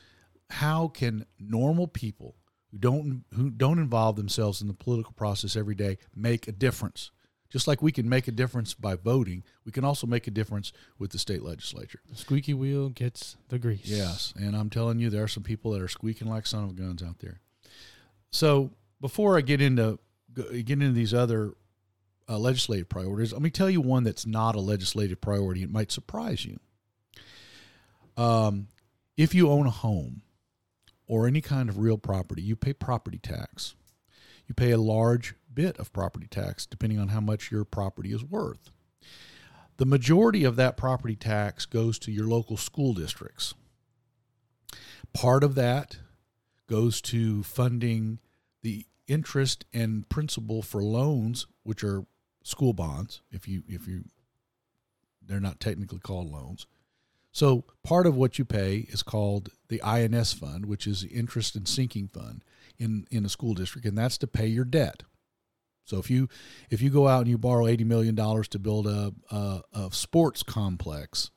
how 0.49 0.87
can 0.87 1.25
normal 1.39 1.87
people 1.87 2.35
who 2.71 2.77
don't 2.77 3.23
who 3.33 3.49
don't 3.49 3.79
involve 3.79 4.15
themselves 4.15 4.61
in 4.61 4.67
the 4.67 4.73
political 4.73 5.13
process 5.13 5.55
every 5.55 5.75
day 5.75 5.97
make 6.15 6.47
a 6.47 6.51
difference? 6.51 7.11
Just 7.49 7.67
like 7.67 7.81
we 7.81 7.93
can 7.93 8.09
make 8.09 8.27
a 8.27 8.31
difference 8.31 8.73
by 8.73 8.95
voting, 8.95 9.43
we 9.65 9.71
can 9.71 9.85
also 9.85 10.05
make 10.05 10.27
a 10.27 10.31
difference 10.31 10.73
with 10.99 11.11
the 11.11 11.17
state 11.17 11.43
legislature. 11.43 12.01
The 12.09 12.17
squeaky 12.17 12.53
wheel 12.53 12.89
gets 12.89 13.37
the 13.47 13.57
grease. 13.57 13.85
Yes, 13.85 14.33
and 14.35 14.53
I'm 14.53 14.69
telling 14.69 14.99
you, 14.99 15.09
there 15.09 15.23
are 15.23 15.29
some 15.29 15.43
people 15.43 15.71
that 15.71 15.81
are 15.81 15.87
squeaking 15.87 16.27
like 16.27 16.45
son 16.45 16.65
of 16.65 16.75
guns 16.75 17.01
out 17.01 17.19
there. 17.19 17.39
So 18.31 18.71
before 18.99 19.37
I 19.37 19.41
get 19.41 19.61
into 19.61 19.99
get 20.33 20.69
into 20.69 20.91
these 20.91 21.13
other 21.13 21.53
uh, 22.29 22.37
legislative 22.37 22.89
priorities. 22.89 23.33
Let 23.33 23.41
me 23.41 23.49
tell 23.49 23.69
you 23.69 23.81
one 23.81 24.03
that's 24.03 24.25
not 24.25 24.55
a 24.55 24.59
legislative 24.59 25.21
priority. 25.21 25.63
It 25.63 25.71
might 25.71 25.91
surprise 25.91 26.45
you. 26.45 26.59
Um, 28.15 28.67
if 29.15 29.33
you 29.33 29.49
own 29.49 29.67
a 29.67 29.71
home 29.71 30.21
or 31.07 31.27
any 31.27 31.41
kind 31.41 31.69
of 31.69 31.77
real 31.77 31.97
property, 31.97 32.41
you 32.41 32.55
pay 32.55 32.73
property 32.73 33.19
tax. 33.19 33.75
You 34.47 34.55
pay 34.55 34.71
a 34.71 34.77
large 34.77 35.35
bit 35.53 35.77
of 35.77 35.91
property 35.93 36.27
tax 36.27 36.65
depending 36.65 36.99
on 36.99 37.09
how 37.09 37.21
much 37.21 37.51
your 37.51 37.65
property 37.65 38.11
is 38.11 38.23
worth. 38.23 38.71
The 39.77 39.85
majority 39.85 40.43
of 40.43 40.55
that 40.55 40.77
property 40.77 41.15
tax 41.15 41.65
goes 41.65 41.99
to 41.99 42.11
your 42.11 42.27
local 42.27 42.57
school 42.57 42.93
districts. 42.93 43.53
Part 45.13 45.43
of 45.43 45.55
that 45.55 45.97
goes 46.67 47.01
to 47.01 47.43
funding 47.43 48.19
the 48.61 48.85
interest 49.07 49.65
and 49.73 50.07
principal 50.09 50.61
for 50.61 50.83
loans, 50.83 51.47
which 51.63 51.83
are 51.83 52.05
school 52.47 52.73
bonds. 52.73 53.21
If 53.31 53.47
you 53.47 53.63
if 53.67 53.87
you 53.87 54.05
they're 55.21 55.39
not 55.39 55.59
technically 55.59 55.99
called 55.99 56.31
loans. 56.31 56.65
So 57.31 57.65
part 57.83 58.07
of 58.07 58.15
what 58.15 58.39
you 58.39 58.45
pay 58.45 58.87
is 58.89 59.03
called 59.03 59.49
the 59.67 59.81
I&S 59.81 60.33
fund, 60.33 60.65
which 60.65 60.87
is 60.87 61.01
the 61.01 61.09
interest 61.09 61.55
and 61.55 61.67
sinking 61.67 62.07
fund 62.07 62.43
in 62.79 63.05
in 63.11 63.25
a 63.25 63.29
school 63.29 63.53
district, 63.53 63.85
and 63.85 63.97
that's 63.97 64.17
to 64.19 64.27
pay 64.27 64.47
your 64.47 64.65
debt. 64.65 65.03
So 65.83 65.99
if 65.99 66.09
you 66.09 66.29
if 66.69 66.81
you 66.81 66.89
go 66.89 67.07
out 67.07 67.21
and 67.21 67.29
you 67.29 67.37
borrow 67.37 67.67
eighty 67.67 67.83
million 67.83 68.15
dollars 68.15 68.47
to 68.49 68.59
build 68.59 68.87
a, 68.87 69.13
a, 69.29 69.61
a 69.73 69.89
sports 69.91 70.41
complex, 70.41 71.31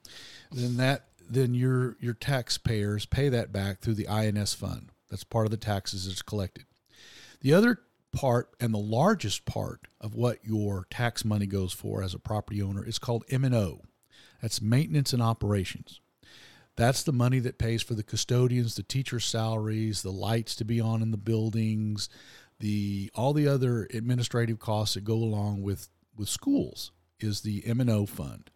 then 0.53 0.77
that 0.77 1.07
then 1.29 1.55
your 1.55 1.97
your 2.01 2.15
taxpayers 2.15 3.05
pay 3.07 3.29
that 3.29 3.53
back 3.53 3.81
through 3.81 3.95
the 3.95 4.09
I&S 4.09 4.55
fund. 4.55 4.91
That's 5.09 5.25
part 5.25 5.47
of 5.47 5.51
the 5.51 5.57
taxes 5.57 6.07
that's 6.07 6.23
collected. 6.23 6.65
The 7.41 7.53
other 7.53 7.81
part 8.13 8.51
and 8.61 8.75
the 8.75 8.79
largest 8.79 9.45
part 9.45 9.87
of 10.01 10.15
what 10.15 10.45
your 10.45 10.87
tax 10.91 11.25
money 11.25 11.47
goes 11.47 11.73
for 11.73 12.03
as 12.03 12.15
a 12.15 12.19
property 12.19 12.63
owner 12.63 12.85
is 12.85 12.99
called 12.99 13.25
M&O. 13.31 13.83
That's 14.43 14.61
maintenance 14.61 15.13
and 15.13 15.23
operations. 15.23 16.01
That's 16.77 17.03
the 17.03 17.13
money 17.13 17.41
that 17.41 17.59
pays 17.59 17.83
for 17.83 17.95
the 17.95 18.03
custodians, 18.03 18.75
the 18.75 18.83
teachers' 18.83 19.25
salaries, 19.25 20.03
the 20.03 20.13
lights 20.13 20.55
to 20.57 20.65
be 20.65 20.81
on 20.81 21.03
in 21.03 21.11
the 21.11 21.19
buildings, 21.19 22.09
the 22.59 23.11
all 23.15 23.33
the 23.33 23.49
other 23.49 23.87
administrative 23.93 24.59
costs 24.59 24.95
that 24.95 25.05
go 25.05 25.15
along 25.15 25.63
with 25.63 25.89
with 26.17 26.29
schools 26.29 26.93
is 27.19 27.41
the 27.41 27.67
M&O 27.67 28.07
fund. 28.07 28.51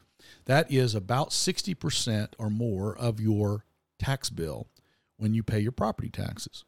That 0.46 0.70
is 0.70 0.94
about 0.94 1.30
60% 1.30 2.28
or 2.38 2.50
more 2.50 2.96
of 2.96 3.20
your 3.20 3.64
tax 3.98 4.30
bill 4.30 4.68
when 5.16 5.34
you 5.34 5.42
pay 5.42 5.60
your 5.60 5.72
property 5.72 6.10
taxes. 6.10 6.64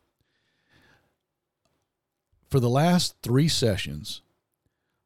For 2.48 2.60
the 2.60 2.68
last 2.68 3.16
3 3.22 3.48
sessions, 3.48 4.22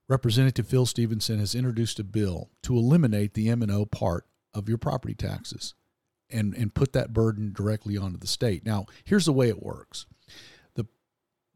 Representative 0.08 0.66
Phil 0.66 0.86
Stephenson 0.86 1.38
has 1.38 1.54
introduced 1.54 1.98
a 1.98 2.04
bill 2.04 2.50
to 2.62 2.76
eliminate 2.76 3.34
the 3.34 3.48
M&O 3.48 3.86
part 3.86 4.26
of 4.52 4.68
your 4.68 4.78
property 4.78 5.14
taxes 5.14 5.74
and, 6.28 6.54
and 6.54 6.74
put 6.74 6.92
that 6.92 7.12
burden 7.12 7.52
directly 7.52 7.96
onto 7.96 8.18
the 8.18 8.26
state. 8.26 8.64
Now, 8.64 8.86
here's 9.04 9.26
the 9.26 9.32
way 9.32 9.48
it 9.48 9.62
works. 9.62 10.06
The 10.74 10.86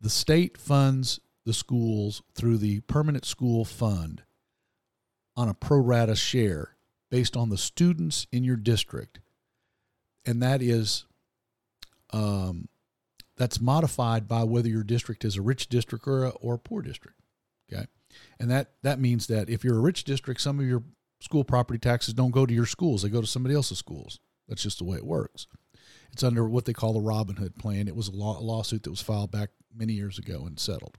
the 0.00 0.10
state 0.10 0.58
funds 0.58 1.20
the 1.44 1.52
schools 1.52 2.22
through 2.34 2.58
the 2.58 2.80
permanent 2.80 3.24
school 3.24 3.64
fund 3.64 4.22
on 5.36 5.48
a 5.48 5.54
pro 5.54 5.78
rata 5.78 6.14
share 6.16 6.76
based 7.10 7.36
on 7.36 7.50
the 7.50 7.58
students 7.58 8.26
in 8.32 8.44
your 8.44 8.56
district. 8.56 9.20
And 10.24 10.42
that 10.42 10.62
is 10.62 11.04
um, 12.10 12.68
that's 13.36 13.60
modified 13.60 14.28
by 14.28 14.44
whether 14.44 14.68
your 14.68 14.84
district 14.84 15.24
is 15.24 15.36
a 15.36 15.42
rich 15.42 15.68
district 15.68 16.06
or 16.06 16.24
a, 16.24 16.28
or 16.30 16.54
a 16.54 16.58
poor 16.58 16.82
district. 16.82 17.18
Okay. 17.72 17.86
And 18.38 18.50
that, 18.50 18.72
that 18.82 19.00
means 19.00 19.26
that 19.26 19.50
if 19.50 19.64
you're 19.64 19.78
a 19.78 19.82
rich 19.82 20.04
district, 20.04 20.40
some 20.40 20.60
of 20.60 20.66
your 20.66 20.84
school 21.20 21.44
property 21.44 21.78
taxes 21.78 22.14
don't 22.14 22.30
go 22.30 22.46
to 22.46 22.54
your 22.54 22.66
schools, 22.66 23.02
they 23.02 23.08
go 23.08 23.20
to 23.20 23.26
somebody 23.26 23.54
else's 23.54 23.78
schools. 23.78 24.20
That's 24.48 24.62
just 24.62 24.78
the 24.78 24.84
way 24.84 24.98
it 24.98 25.06
works. 25.06 25.46
It's 26.12 26.22
under 26.22 26.48
what 26.48 26.64
they 26.64 26.72
call 26.72 26.92
the 26.92 27.00
Robin 27.00 27.36
Hood 27.36 27.56
plan. 27.56 27.88
It 27.88 27.96
was 27.96 28.08
a 28.08 28.12
law, 28.12 28.38
lawsuit 28.38 28.84
that 28.84 28.90
was 28.90 29.00
filed 29.00 29.32
back 29.32 29.50
many 29.74 29.94
years 29.94 30.18
ago 30.18 30.44
and 30.46 30.58
settled. 30.60 30.98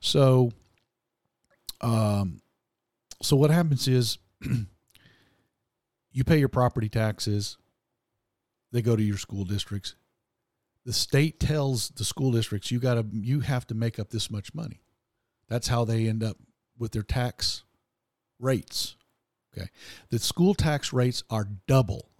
So, 0.00 0.52
um, 1.82 2.40
so 3.20 3.36
what 3.36 3.50
happens 3.50 3.86
is 3.88 4.18
you 6.12 6.24
pay 6.24 6.38
your 6.38 6.48
property 6.48 6.88
taxes, 6.88 7.58
they 8.72 8.80
go 8.80 8.96
to 8.96 9.02
your 9.02 9.18
school 9.18 9.44
districts. 9.44 9.96
The 10.84 10.92
state 10.92 11.38
tells 11.38 11.90
the 11.90 12.04
school 12.04 12.32
districts 12.32 12.70
you 12.70 12.78
got 12.78 12.94
to 12.94 13.06
you 13.12 13.40
have 13.40 13.66
to 13.68 13.74
make 13.74 13.98
up 13.98 14.10
this 14.10 14.30
much 14.30 14.54
money. 14.54 14.80
That's 15.48 15.68
how 15.68 15.84
they 15.84 16.06
end 16.06 16.22
up 16.22 16.36
with 16.78 16.92
their 16.92 17.02
tax 17.02 17.64
rates. 18.38 18.96
Okay. 19.56 19.68
The 20.10 20.18
school 20.18 20.54
tax 20.54 20.92
rates 20.92 21.22
are 21.28 21.48
double 21.66 22.10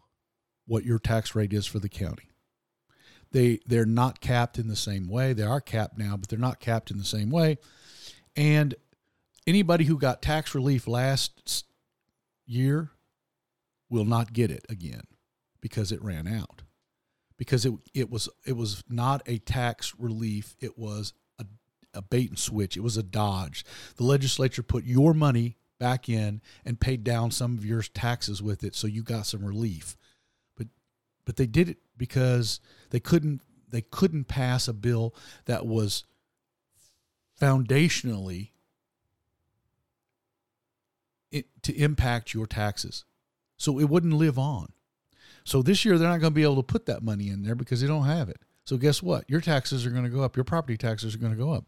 what 0.67 0.85
your 0.85 0.99
tax 0.99 1.35
rate 1.35 1.53
is 1.53 1.67
for 1.67 1.79
the 1.79 1.89
county. 1.89 2.31
They 3.33 3.61
they're 3.67 3.87
not 3.87 4.21
capped 4.21 4.59
in 4.59 4.69
the 4.69 4.77
same 4.77 5.09
way. 5.09 5.33
They 5.33 5.45
are 5.45 5.61
capped 5.61 5.97
now, 5.99 6.17
but 6.17 6.29
they're 6.29 6.39
not 6.39 6.61
capped 6.61 6.91
in 6.91 6.99
the 6.99 7.05
same 7.05 7.31
way. 7.31 7.59
And 8.37 8.75
anybody 9.47 9.85
who 9.85 9.99
got 9.99 10.23
tax 10.23 10.55
relief 10.55 10.87
last 10.87 11.65
year 12.47 12.91
will 13.89 14.05
not 14.05 14.33
get 14.33 14.51
it 14.51 14.67
again 14.69 15.03
because 15.61 15.93
it 15.93 16.03
ran 16.03 16.27
out. 16.27 16.60
Because 17.41 17.65
it 17.65 17.73
it 17.95 18.11
was 18.11 18.29
it 18.45 18.53
was 18.53 18.85
not 18.87 19.23
a 19.25 19.39
tax 19.39 19.95
relief, 19.99 20.55
it 20.61 20.79
was 20.79 21.15
a, 21.39 21.47
a 21.95 22.03
bait 22.03 22.29
and 22.29 22.39
switch. 22.39 22.77
It 22.77 22.83
was 22.83 22.99
a 22.99 23.03
dodge. 23.03 23.65
The 23.97 24.05
legislature 24.05 24.63
put 24.63 24.85
your 24.85 25.15
money 25.15 25.57
back 25.79 26.07
in 26.07 26.43
and 26.67 26.79
paid 26.79 27.03
down 27.03 27.31
some 27.31 27.57
of 27.57 27.65
your 27.65 27.81
taxes 27.81 28.43
with 28.43 28.63
it 28.63 28.75
so 28.75 28.87
you 28.87 29.03
got 29.03 29.25
some 29.25 29.43
relief. 29.43 29.97
But 30.55 30.67
but 31.25 31.37
they 31.37 31.47
did 31.47 31.71
it 31.71 31.79
because 31.97 32.61
they 32.91 33.01
couldn't 33.01 33.41
they 33.71 33.81
couldn't 33.81 34.25
pass 34.25 34.69
a 34.69 34.75
bill 34.75 35.15
that 35.47 35.65
was 35.65 36.05
foundationally 37.41 38.51
it, 41.33 41.47
to 41.63 41.75
impact 41.75 42.35
your 42.35 42.47
taxes. 42.47 43.07
So 43.57 43.79
it 43.79 43.89
wouldn't 43.89 44.13
live 44.13 44.39
on. 44.39 44.75
So 45.45 45.63
this 45.63 45.85
year 45.85 45.99
they're 45.99 46.09
not 46.09 46.21
going 46.21 46.33
to 46.33 46.35
be 46.35 46.43
able 46.43 46.57
to 46.57 46.63
put 46.63 46.87
that 46.87 47.03
money 47.03 47.29
in 47.29 47.43
there 47.43 47.55
because 47.55 47.81
they 47.81 47.87
don't 47.87 48.05
have 48.05 48.29
it. 48.29 48.39
So 48.65 48.77
guess 48.77 49.03
what? 49.03 49.29
Your 49.29 49.41
taxes 49.41 49.85
are 49.87 49.91
going 49.91 50.05
to 50.05 50.11
go 50.11 50.23
up. 50.23 50.37
Your 50.37 50.45
property 50.45 50.77
taxes 50.77 51.15
are 51.15 51.19
going 51.19 51.33
to 51.33 51.39
go 51.39 51.53
up, 51.53 51.65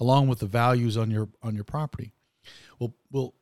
along 0.00 0.28
with 0.28 0.40
the 0.40 0.46
values 0.46 0.96
on 0.96 1.10
your 1.10 1.28
on 1.42 1.54
your 1.54 1.64
property. 1.64 2.12
Well, 2.78 2.94
well, 3.12 3.34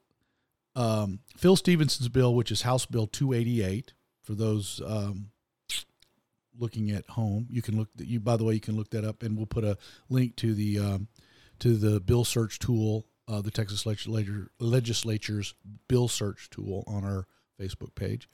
um, 0.76 1.20
Phil 1.36 1.56
Stephenson's 1.56 2.08
bill, 2.08 2.34
which 2.34 2.50
is 2.50 2.62
House 2.62 2.86
Bill 2.86 3.06
288, 3.06 3.94
for 4.22 4.34
those 4.34 4.82
um, 4.86 5.30
looking 6.58 6.90
at 6.90 7.08
home, 7.08 7.46
you 7.50 7.62
can 7.62 7.78
look. 7.78 7.88
You 7.96 8.20
by 8.20 8.36
the 8.36 8.44
way, 8.44 8.54
you 8.54 8.60
can 8.60 8.76
look 8.76 8.90
that 8.90 9.04
up, 9.04 9.22
and 9.22 9.36
we'll 9.36 9.46
put 9.46 9.64
a 9.64 9.78
link 10.08 10.36
to 10.36 10.54
the 10.54 10.78
um, 10.78 11.08
to 11.60 11.76
the 11.76 12.00
bill 12.00 12.24
search 12.24 12.58
tool, 12.58 13.06
uh, 13.26 13.40
the 13.40 13.50
Texas 13.50 13.86
legislature 13.86 14.50
legislature's 14.60 15.54
bill 15.88 16.08
search 16.08 16.50
tool 16.50 16.84
on 16.86 17.04
our 17.04 17.26
Facebook 17.60 17.94
page. 17.94 18.28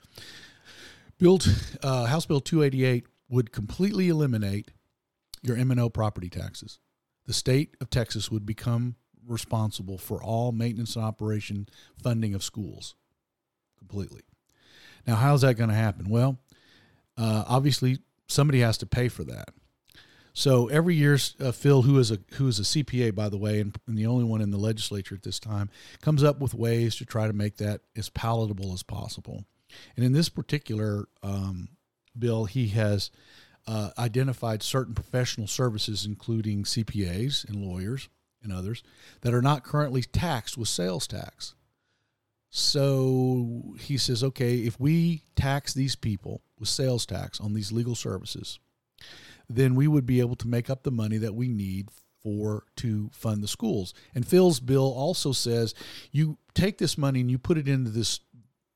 Built 1.18 1.48
uh, 1.82 2.06
House 2.06 2.26
Bill 2.26 2.40
288 2.40 3.06
would 3.28 3.52
completely 3.52 4.08
eliminate 4.08 4.70
your 5.42 5.56
M&O 5.56 5.88
property 5.88 6.28
taxes. 6.28 6.78
The 7.26 7.32
state 7.32 7.76
of 7.80 7.90
Texas 7.90 8.30
would 8.30 8.44
become 8.44 8.96
responsible 9.26 9.98
for 9.98 10.22
all 10.22 10.52
maintenance 10.52 10.96
and 10.96 11.04
operation 11.04 11.68
funding 12.02 12.34
of 12.34 12.42
schools 12.42 12.94
completely. 13.78 14.22
Now, 15.06 15.16
how's 15.16 15.42
that 15.42 15.54
going 15.54 15.70
to 15.70 15.76
happen? 15.76 16.08
Well, 16.08 16.38
uh, 17.16 17.44
obviously, 17.46 17.98
somebody 18.26 18.60
has 18.60 18.78
to 18.78 18.86
pay 18.86 19.08
for 19.08 19.24
that. 19.24 19.50
So 20.32 20.66
every 20.66 20.96
year, 20.96 21.16
uh, 21.40 21.52
Phil, 21.52 21.82
who 21.82 21.98
is 21.98 22.10
a 22.10 22.18
who 22.34 22.48
is 22.48 22.58
a 22.58 22.64
CPA 22.64 23.14
by 23.14 23.28
the 23.28 23.38
way, 23.38 23.60
and, 23.60 23.78
and, 23.86 23.96
the 23.96 24.06
only 24.06 24.24
one 24.24 24.40
in 24.40 24.50
the 24.50 24.58
legislature 24.58 25.14
at 25.14 25.22
this 25.22 25.38
time, 25.38 25.70
comes 26.02 26.24
up 26.24 26.40
with 26.40 26.54
ways 26.54 26.96
to 26.96 27.06
try 27.06 27.28
to 27.28 27.32
make 27.32 27.58
that 27.58 27.82
as 27.96 28.08
palatable 28.08 28.72
as 28.72 28.82
possible. 28.82 29.44
And 29.96 30.04
in 30.04 30.12
this 30.12 30.28
particular 30.28 31.06
um, 31.22 31.68
bill, 32.18 32.44
he 32.44 32.68
has 32.68 33.10
uh, 33.66 33.90
identified 33.98 34.62
certain 34.62 34.94
professional 34.94 35.46
services, 35.46 36.04
including 36.04 36.64
CPAs 36.64 37.48
and 37.48 37.64
lawyers 37.64 38.08
and 38.42 38.52
others, 38.52 38.82
that 39.22 39.34
are 39.34 39.42
not 39.42 39.64
currently 39.64 40.02
taxed 40.02 40.58
with 40.58 40.68
sales 40.68 41.06
tax. 41.06 41.54
So 42.50 43.74
he 43.80 43.96
says, 43.96 44.22
okay, 44.22 44.58
if 44.58 44.78
we 44.78 45.24
tax 45.34 45.74
these 45.74 45.96
people 45.96 46.42
with 46.58 46.68
sales 46.68 47.04
tax 47.04 47.40
on 47.40 47.52
these 47.52 47.72
legal 47.72 47.96
services, 47.96 48.60
then 49.48 49.74
we 49.74 49.88
would 49.88 50.06
be 50.06 50.20
able 50.20 50.36
to 50.36 50.48
make 50.48 50.70
up 50.70 50.82
the 50.82 50.90
money 50.90 51.16
that 51.18 51.34
we 51.34 51.48
need 51.48 51.88
for 52.22 52.64
to 52.76 53.10
fund 53.12 53.42
the 53.42 53.48
schools. 53.48 53.92
And 54.14 54.26
Phil's 54.26 54.60
bill 54.60 54.92
also 54.96 55.32
says 55.32 55.74
you 56.12 56.38
take 56.54 56.78
this 56.78 56.96
money 56.96 57.20
and 57.20 57.30
you 57.30 57.38
put 57.38 57.58
it 57.58 57.68
into 57.68 57.90
this 57.90 58.20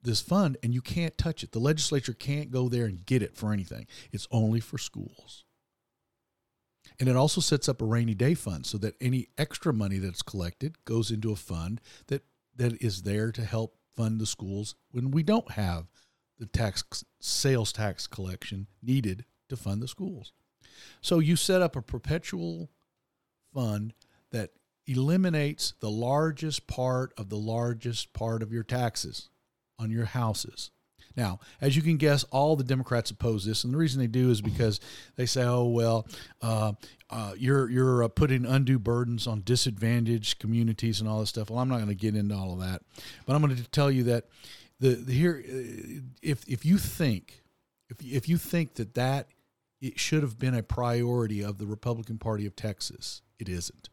this 0.03 0.21
fund 0.21 0.57
and 0.63 0.73
you 0.73 0.81
can't 0.81 1.19
touch 1.19 1.43
it. 1.43 1.53
The 1.53 1.59
legislature 1.59 2.13
can't 2.13 2.51
go 2.51 2.69
there 2.69 2.87
and 2.87 3.05
get 3.05 3.23
it 3.23 3.37
for 3.37 3.53
anything. 3.53 3.87
It's 4.13 4.29
only 4.31 4.61
for 4.61 4.79
schools. 4.79 5.45
And 7.01 7.09
it 7.09 7.17
also 7.17 7.41
sets 7.41 7.69
up 7.69 7.83
a 7.83 7.87
rainy 7.87 8.15
day 8.15 8.35
fund 8.35 8.67
so 8.67 8.79
that 8.79 8.95
any 9.01 9.29
extra 9.37 9.73
money 9.73 9.99
that's 9.99 10.23
collected 10.23 10.85
goes 10.85 11.11
into 11.11 11.33
a 11.33 11.37
fund 11.37 11.81
that 12.07 12.25
that 12.57 12.81
is 12.83 13.03
there 13.03 13.31
to 13.33 13.45
help 13.45 13.77
fund 13.95 14.21
the 14.21 14.27
schools 14.27 14.75
when 14.91 15.11
we 15.11 15.23
don't 15.23 15.53
have 15.53 15.87
the 16.39 16.47
tax 16.47 17.05
sales 17.21 17.73
tax 17.73 18.07
collection 18.07 18.67
needed 18.83 19.25
to 19.49 19.57
fund 19.57 19.83
the 19.83 19.89
schools. 19.89 20.33
So 21.01 21.19
you 21.19 21.37
set 21.37 21.63
up 21.63 21.77
a 21.77 21.83
perpetual 21.83 22.71
fund 23.53 23.95
that 24.31 24.51
eliminates 24.87 25.75
the 25.81 25.91
largest 25.91 26.67
part 26.67 27.13
of 27.17 27.29
the 27.29 27.37
largest 27.37 28.13
part 28.13 28.43
of 28.43 28.53
your 28.53 28.63
taxes 28.63 29.31
on 29.79 29.91
your 29.91 30.07
houses. 30.07 30.71
Now, 31.17 31.41
as 31.61 31.75
you 31.75 31.83
can 31.83 31.97
guess, 31.97 32.23
all 32.31 32.55
the 32.55 32.63
Democrats 32.63 33.11
oppose 33.11 33.45
this, 33.45 33.65
and 33.65 33.75
the 33.75 33.79
reason 33.79 34.01
they 34.01 34.07
do 34.07 34.31
is 34.31 34.41
because 34.41 34.79
they 35.17 35.27
say, 35.27 35.43
"Oh 35.43 35.65
well, 35.65 36.07
uh, 36.43 36.75
uh, 37.11 37.33
you're 37.37 37.69
you're 37.69 38.05
uh, 38.05 38.09
putting 38.09 38.47
undue 38.47 38.79
burdens 38.79 39.27
on 39.27 39.43
disadvantaged 39.45 40.39
communities 40.39 41.01
and 41.01 41.09
all 41.09 41.19
this 41.19 41.31
stuff." 41.31 41.51
Well, 41.51 41.59
I'm 41.59 41.69
not 41.69 41.79
going 41.79 41.89
to 41.89 41.95
get 41.97 42.15
into 42.15 42.37
all 42.37 42.53
of 42.53 42.61
that, 42.61 42.83
but 43.27 43.35
I'm 43.35 43.43
going 43.43 43.57
to 43.57 43.69
tell 43.71 43.91
you 43.91 44.05
that 44.05 44.27
the, 44.79 44.91
the 44.91 45.13
here, 45.13 45.43
uh, 45.45 46.03
if 46.23 46.49
if 46.49 46.65
you 46.65 46.79
think 46.79 47.43
if 47.91 47.97
if 48.01 48.29
you 48.29 48.39
think 48.39 48.75
that 48.75 48.95
that 48.95 49.27
it 49.81 49.99
should 49.99 50.23
have 50.23 50.39
been 50.39 50.55
a 50.55 50.63
priority 50.63 51.43
of 51.43 51.59
the 51.59 51.67
Republican 51.67 52.19
Party 52.19 52.47
of 52.47 52.55
Texas, 52.55 53.23
it 53.41 53.49
isn't. 53.49 53.89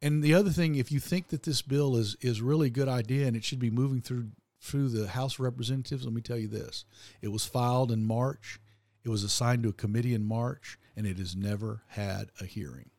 And 0.00 0.22
the 0.22 0.34
other 0.34 0.50
thing, 0.50 0.76
if 0.76 0.92
you 0.92 1.00
think 1.00 1.28
that 1.28 1.42
this 1.42 1.62
bill 1.62 1.96
is 1.96 2.16
is 2.20 2.40
really 2.40 2.68
a 2.68 2.70
good 2.70 2.88
idea 2.88 3.26
and 3.26 3.36
it 3.36 3.44
should 3.44 3.58
be 3.58 3.70
moving 3.70 4.00
through 4.00 4.28
through 4.60 4.88
the 4.88 5.08
House 5.08 5.34
of 5.34 5.40
Representatives, 5.40 6.04
let 6.04 6.14
me 6.14 6.20
tell 6.20 6.38
you 6.38 6.48
this: 6.48 6.84
it 7.20 7.28
was 7.28 7.44
filed 7.44 7.90
in 7.90 8.04
March, 8.04 8.60
it 9.04 9.08
was 9.08 9.24
assigned 9.24 9.62
to 9.62 9.70
a 9.70 9.72
committee 9.72 10.14
in 10.14 10.24
March, 10.24 10.78
and 10.96 11.06
it 11.06 11.18
has 11.18 11.34
never 11.34 11.82
had 11.88 12.30
a 12.40 12.44
hearing 12.44 12.90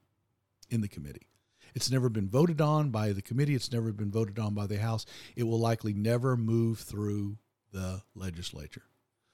in 0.69 0.81
the 0.81 0.87
committee. 0.87 1.27
It's 1.75 1.91
never 1.91 2.09
been 2.09 2.27
voted 2.27 2.61
on 2.61 2.89
by 2.89 3.13
the 3.13 3.21
committee. 3.21 3.55
It's 3.55 3.71
never 3.71 3.91
been 3.91 4.11
voted 4.11 4.39
on 4.39 4.53
by 4.53 4.67
the 4.67 4.79
House. 4.79 5.05
It 5.35 5.43
will 5.43 5.59
likely 5.59 5.93
never 5.93 6.35
move 6.35 6.79
through 6.79 7.37
the 7.71 8.01
legislature. 8.15 8.83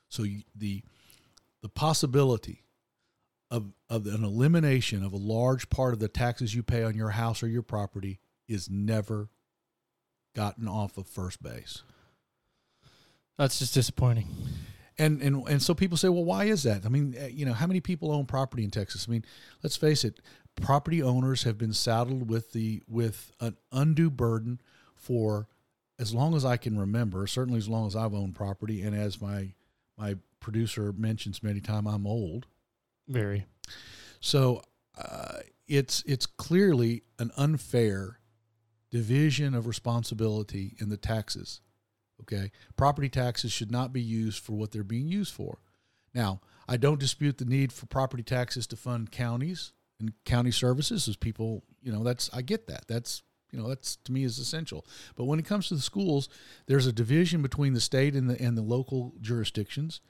So 0.10 0.24
you, 0.24 0.44
the 0.56 0.84
the 1.62 1.70
possibility 1.70 2.65
of 3.56 3.72
of 3.90 4.06
an 4.08 4.24
elimination 4.24 5.04
of 5.04 5.14
a 5.14 5.18
large 5.18 5.70
part 5.70 5.94
of 5.94 6.00
the 6.00 6.08
taxes 6.08 6.54
you 6.54 6.62
pay 6.62 6.84
on 6.84 6.96
your 6.96 7.12
house 7.12 7.42
or 7.42 7.48
your 7.48 7.62
property 7.62 8.20
is 8.48 8.70
never 8.70 9.30
gotten 10.36 10.68
off 10.68 10.98
of 10.98 11.08
first 11.08 11.42
base. 11.42 11.84
That's 13.38 13.60
just 13.60 13.74
disappointing. 13.74 14.28
And 14.98 15.22
and 15.22 15.48
and 15.48 15.62
so 15.62 15.74
people 15.74 15.98
say, 15.98 16.10
well, 16.10 16.26
why 16.26 16.46
is 16.46 16.64
that? 16.64 16.86
I 16.86 16.90
mean, 16.90 17.16
uh, 17.22 17.28
you 17.28 17.46
know, 17.46 17.54
how 17.54 17.68
many 17.68 17.80
people 17.80 18.12
own 18.12 18.26
property 18.26 18.64
in 18.64 18.72
Texas? 18.72 19.06
I 19.08 19.12
mean, 19.12 19.26
let's 19.64 19.78
face 19.78 20.04
it, 20.04 20.20
property 20.56 21.02
owners 21.02 21.44
have 21.44 21.58
been 21.58 21.74
saddled 21.74 22.30
with 22.30 22.52
the 22.52 22.82
with 22.88 23.32
an 23.40 23.56
undue 23.72 24.10
burden 24.10 24.62
for 24.96 25.48
as 25.98 26.14
long 26.14 26.36
as 26.36 26.44
I 26.44 26.58
can 26.58 26.78
remember, 26.78 27.26
certainly 27.28 27.58
as 27.58 27.70
long 27.70 27.88
as 27.88 27.96
I've 27.96 28.14
owned 28.14 28.36
property, 28.36 28.82
and 28.82 28.96
as 28.96 29.22
my 29.22 29.54
my 29.98 30.16
producer 30.42 30.94
mentions 30.94 31.42
many 31.42 31.62
times, 31.62 31.88
I'm 31.90 32.06
old. 32.06 32.48
Very. 33.08 33.46
So 34.20 34.62
uh, 34.98 35.40
it's 35.68 36.04
it's 36.06 36.26
clearly 36.26 37.04
an 37.20 37.32
unfair 37.38 38.20
division 38.92 39.54
of 39.54 39.68
responsibility 39.68 40.76
in 40.80 40.90
the 40.90 40.98
taxes. 40.98 41.62
Okay, 42.22 42.52
property 42.78 43.10
taxes 43.10 43.52
should 43.52 43.72
not 43.72 43.92
be 43.92 44.02
used 44.02 44.42
for 44.42 44.54
what 44.54 44.72
they're 44.72 44.84
being 44.84 45.08
used 45.08 45.34
for. 45.34 45.60
Now, 46.14 46.40
I 46.68 46.78
don't 46.78 47.00
dispute 47.00 47.38
the 47.38 47.46
need 47.46 47.74
for 47.74 47.86
property 47.88 48.24
taxes 48.24 48.66
to 48.68 48.78
fund 48.78 49.12
counties 49.12 49.74
and 50.00 50.14
county 50.24 50.52
services, 50.52 51.08
as 51.08 51.16
people, 51.16 51.64
you 51.84 51.92
know, 51.92 52.04
that's 52.04 52.30
I 52.34 52.42
get 52.42 52.68
that. 52.68 52.88
That's 52.88 53.22
you 53.52 53.60
know 53.60 53.68
that's 53.68 53.98
to 53.98 54.12
me 54.12 54.24
is 54.24 54.40
essential. 54.40 54.86
But 55.16 55.26
when 55.26 55.40
it 55.40 55.46
comes 55.46 55.68
to 55.68 55.76
the 55.76 55.82
schools, 55.82 56.30
there's 56.68 56.88
a 56.88 56.94
division 56.94 57.42
between 57.42 57.74
the 57.74 57.82
state 57.82 58.16
and 58.16 58.30
the 58.30 58.42
and 58.42 58.58
the 58.58 58.62
local 58.62 59.14
jurisdictions, 59.22 60.02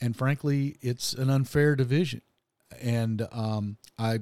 and 0.00 0.16
frankly, 0.16 0.76
it's 0.80 1.12
an 1.12 1.30
unfair 1.30 1.74
division. 1.76 2.22
And 2.80 3.26
um, 3.32 3.76
I 3.98 4.20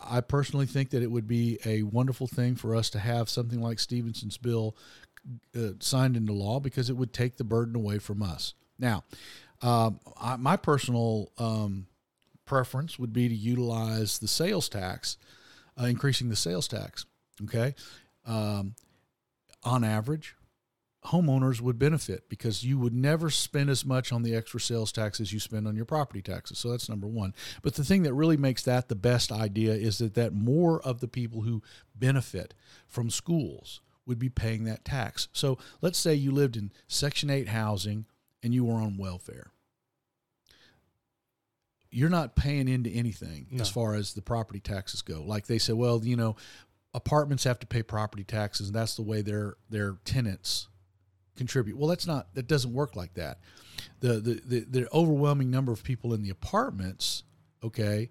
I 0.00 0.20
personally 0.20 0.66
think 0.66 0.90
that 0.90 1.02
it 1.02 1.10
would 1.10 1.26
be 1.26 1.58
a 1.64 1.82
wonderful 1.82 2.26
thing 2.26 2.56
for 2.56 2.74
us 2.74 2.90
to 2.90 2.98
have 2.98 3.30
something 3.30 3.60
like 3.60 3.78
Stephenson's 3.78 4.36
bill 4.36 4.76
uh, 5.56 5.70
signed 5.80 6.16
into 6.16 6.32
law 6.32 6.60
because 6.60 6.90
it 6.90 6.96
would 6.96 7.12
take 7.12 7.36
the 7.36 7.44
burden 7.44 7.76
away 7.76 7.98
from 7.98 8.22
us. 8.22 8.54
Now, 8.78 9.04
um, 9.62 10.00
I, 10.20 10.36
my 10.36 10.56
personal 10.56 11.30
um, 11.38 11.86
preference 12.44 12.98
would 12.98 13.12
be 13.12 13.28
to 13.28 13.34
utilize 13.34 14.18
the 14.18 14.28
sales 14.28 14.68
tax, 14.68 15.16
uh, 15.80 15.84
increasing 15.84 16.28
the 16.28 16.36
sales 16.36 16.68
tax. 16.68 17.06
Okay, 17.44 17.74
um, 18.26 18.74
on 19.64 19.84
average, 19.84 20.34
homeowners 21.06 21.60
would 21.60 21.78
benefit 21.78 22.28
because 22.28 22.62
you 22.64 22.78
would 22.78 22.94
never 22.94 23.28
spend 23.28 23.68
as 23.68 23.84
much 23.84 24.12
on 24.12 24.22
the 24.22 24.34
extra 24.36 24.60
sales 24.60 24.92
tax 24.92 25.20
as 25.20 25.32
you 25.32 25.40
spend 25.40 25.66
on 25.66 25.74
your 25.74 25.84
property 25.84 26.22
taxes. 26.22 26.58
So 26.58 26.70
that's 26.70 26.88
number 26.88 27.08
one. 27.08 27.34
But 27.62 27.74
the 27.74 27.84
thing 27.84 28.04
that 28.04 28.14
really 28.14 28.36
makes 28.36 28.62
that 28.62 28.88
the 28.88 28.94
best 28.94 29.32
idea 29.32 29.72
is 29.74 29.98
that 29.98 30.14
that 30.14 30.32
more 30.32 30.80
of 30.80 31.00
the 31.00 31.08
people 31.08 31.42
who 31.42 31.60
benefit 31.96 32.54
from 32.86 33.10
schools 33.10 33.80
would 34.06 34.18
be 34.20 34.28
paying 34.28 34.64
that 34.64 34.84
tax. 34.84 35.28
So 35.32 35.58
let's 35.80 35.98
say 35.98 36.14
you 36.14 36.30
lived 36.30 36.56
in 36.56 36.70
Section 36.86 37.30
8 37.30 37.48
housing 37.48 38.06
and 38.42 38.54
you 38.54 38.64
were 38.64 38.74
on 38.80 38.96
welfare. 38.96 39.50
You're 41.90 42.10
not 42.10 42.36
paying 42.36 42.68
into 42.68 42.90
anything 42.90 43.48
No. 43.50 43.60
as 43.60 43.68
far 43.68 43.94
as 43.94 44.14
the 44.14 44.22
property 44.22 44.60
taxes 44.60 45.02
go. 45.02 45.22
Like 45.22 45.46
they 45.46 45.58
said, 45.58 45.74
well, 45.74 46.02
you 46.04 46.16
know, 46.16 46.36
apartments 46.94 47.44
have 47.44 47.58
to 47.60 47.66
pay 47.66 47.82
property 47.82 48.24
taxes, 48.24 48.68
and 48.68 48.74
that's 48.76 48.96
the 48.96 49.02
way 49.02 49.20
their 49.20 49.56
their 49.68 49.96
tenants 50.04 50.68
contribute. 51.36 51.76
Well, 51.78 51.88
that's 51.88 52.06
not 52.06 52.34
that 52.34 52.46
doesn't 52.46 52.72
work 52.72 52.96
like 52.96 53.14
that. 53.14 53.40
The 54.00 54.14
the 54.14 54.42
the, 54.44 54.60
the 54.60 54.88
overwhelming 54.92 55.50
number 55.50 55.72
of 55.72 55.82
people 55.82 56.14
in 56.14 56.22
the 56.22 56.30
apartments, 56.30 57.24
okay, 57.62 58.10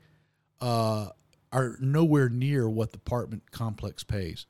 uh, 0.60 1.10
are 1.52 1.76
nowhere 1.80 2.30
near 2.30 2.70
what 2.70 2.92
the 2.92 2.98
apartment 2.98 3.52
complex 3.52 4.04
pays. 4.04 4.46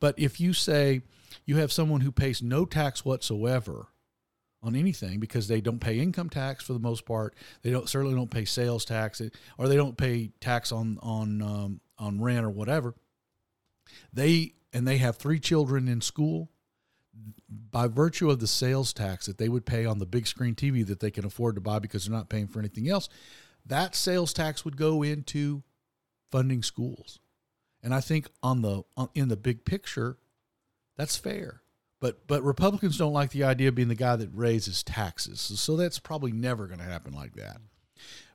But 0.00 0.18
if 0.18 0.40
you 0.40 0.52
say 0.52 1.02
you 1.46 1.56
have 1.56 1.72
someone 1.72 2.00
who 2.00 2.12
pays 2.12 2.42
no 2.42 2.64
tax 2.64 3.04
whatsoever 3.04 3.86
on 4.62 4.76
anything 4.76 5.20
because 5.20 5.48
they 5.48 5.60
don't 5.60 5.80
pay 5.80 5.98
income 5.98 6.28
tax 6.28 6.64
for 6.64 6.72
the 6.72 6.78
most 6.78 7.04
part, 7.06 7.34
they 7.62 7.70
don't 7.70 7.88
certainly 7.88 8.14
don't 8.14 8.30
pay 8.30 8.44
sales 8.44 8.84
tax, 8.84 9.22
or 9.58 9.68
they 9.68 9.76
don't 9.76 9.96
pay 9.96 10.30
tax 10.40 10.72
on 10.72 10.98
on 11.02 11.40
um, 11.42 11.80
on 11.98 12.20
rent 12.20 12.44
or 12.44 12.50
whatever. 12.50 12.94
They 14.12 14.54
and 14.72 14.86
they 14.86 14.98
have 14.98 15.16
three 15.16 15.40
children 15.40 15.88
in 15.88 16.00
school. 16.00 16.50
By 17.70 17.86
virtue 17.86 18.30
of 18.30 18.40
the 18.40 18.46
sales 18.46 18.92
tax 18.92 19.26
that 19.26 19.38
they 19.38 19.48
would 19.48 19.66
pay 19.66 19.84
on 19.86 19.98
the 19.98 20.06
big 20.06 20.26
screen 20.26 20.54
TV 20.54 20.86
that 20.86 21.00
they 21.00 21.10
can 21.10 21.24
afford 21.24 21.54
to 21.54 21.60
buy 21.60 21.78
because 21.78 22.06
they're 22.06 22.16
not 22.16 22.28
paying 22.28 22.48
for 22.48 22.58
anything 22.58 22.88
else, 22.88 23.08
that 23.66 23.94
sales 23.94 24.32
tax 24.32 24.64
would 24.64 24.76
go 24.76 25.02
into 25.02 25.62
funding 26.30 26.62
schools. 26.62 27.18
And 27.82 27.94
I 27.94 28.00
think 28.00 28.28
on 28.42 28.62
the 28.62 28.82
on, 28.96 29.08
in 29.14 29.28
the 29.28 29.36
big 29.36 29.64
picture, 29.64 30.18
that's 30.96 31.16
fair. 31.16 31.62
But 32.00 32.26
but 32.26 32.42
Republicans 32.42 32.98
don't 32.98 33.12
like 33.12 33.30
the 33.30 33.44
idea 33.44 33.68
of 33.68 33.74
being 33.74 33.88
the 33.88 33.94
guy 33.94 34.16
that 34.16 34.30
raises 34.32 34.82
taxes. 34.82 35.40
So 35.40 35.76
that's 35.76 35.98
probably 35.98 36.32
never 36.32 36.66
going 36.66 36.78
to 36.78 36.84
happen 36.84 37.12
like 37.12 37.34
that. 37.34 37.58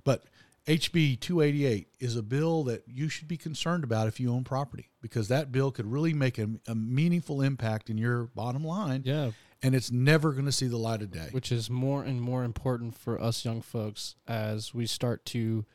But 0.04 0.26
HB 0.68 1.20
288 1.20 1.88
is 2.00 2.16
a 2.16 2.24
bill 2.24 2.64
that 2.64 2.84
you 2.88 3.08
should 3.08 3.28
be 3.28 3.38
concerned 3.38 3.84
about 3.84 4.08
if 4.08 4.20
you 4.20 4.32
own 4.32 4.44
property 4.44 4.90
because 5.00 5.28
that 5.28 5.52
bill 5.52 5.72
could 5.72 5.86
really 5.86 6.14
make 6.14 6.40
a, 6.40 6.50
a 6.68 6.74
meaningful 6.74 7.42
impact 7.42 7.90
in 7.90 7.98
your 7.98 8.24
bottom 8.36 8.64
line. 8.64 9.04
Yeah. 9.06 9.32
And 9.62 9.76
it's 9.76 9.92
never 9.92 10.32
going 10.32 10.46
to 10.46 10.52
see 10.52 10.68
the 10.68 10.78
light 10.78 11.02
of 11.02 11.12
day. 11.12 11.28
Which 11.32 11.52
is 11.52 11.70
more 11.70 12.04
and 12.04 12.20
more 12.20 12.44
important 12.44 12.98
for 12.98 13.22
us 13.22 13.46
young 13.46 13.62
folks 13.62 14.16
as 14.28 14.74
we 14.74 14.88
start 14.88 15.26
to 15.28 15.66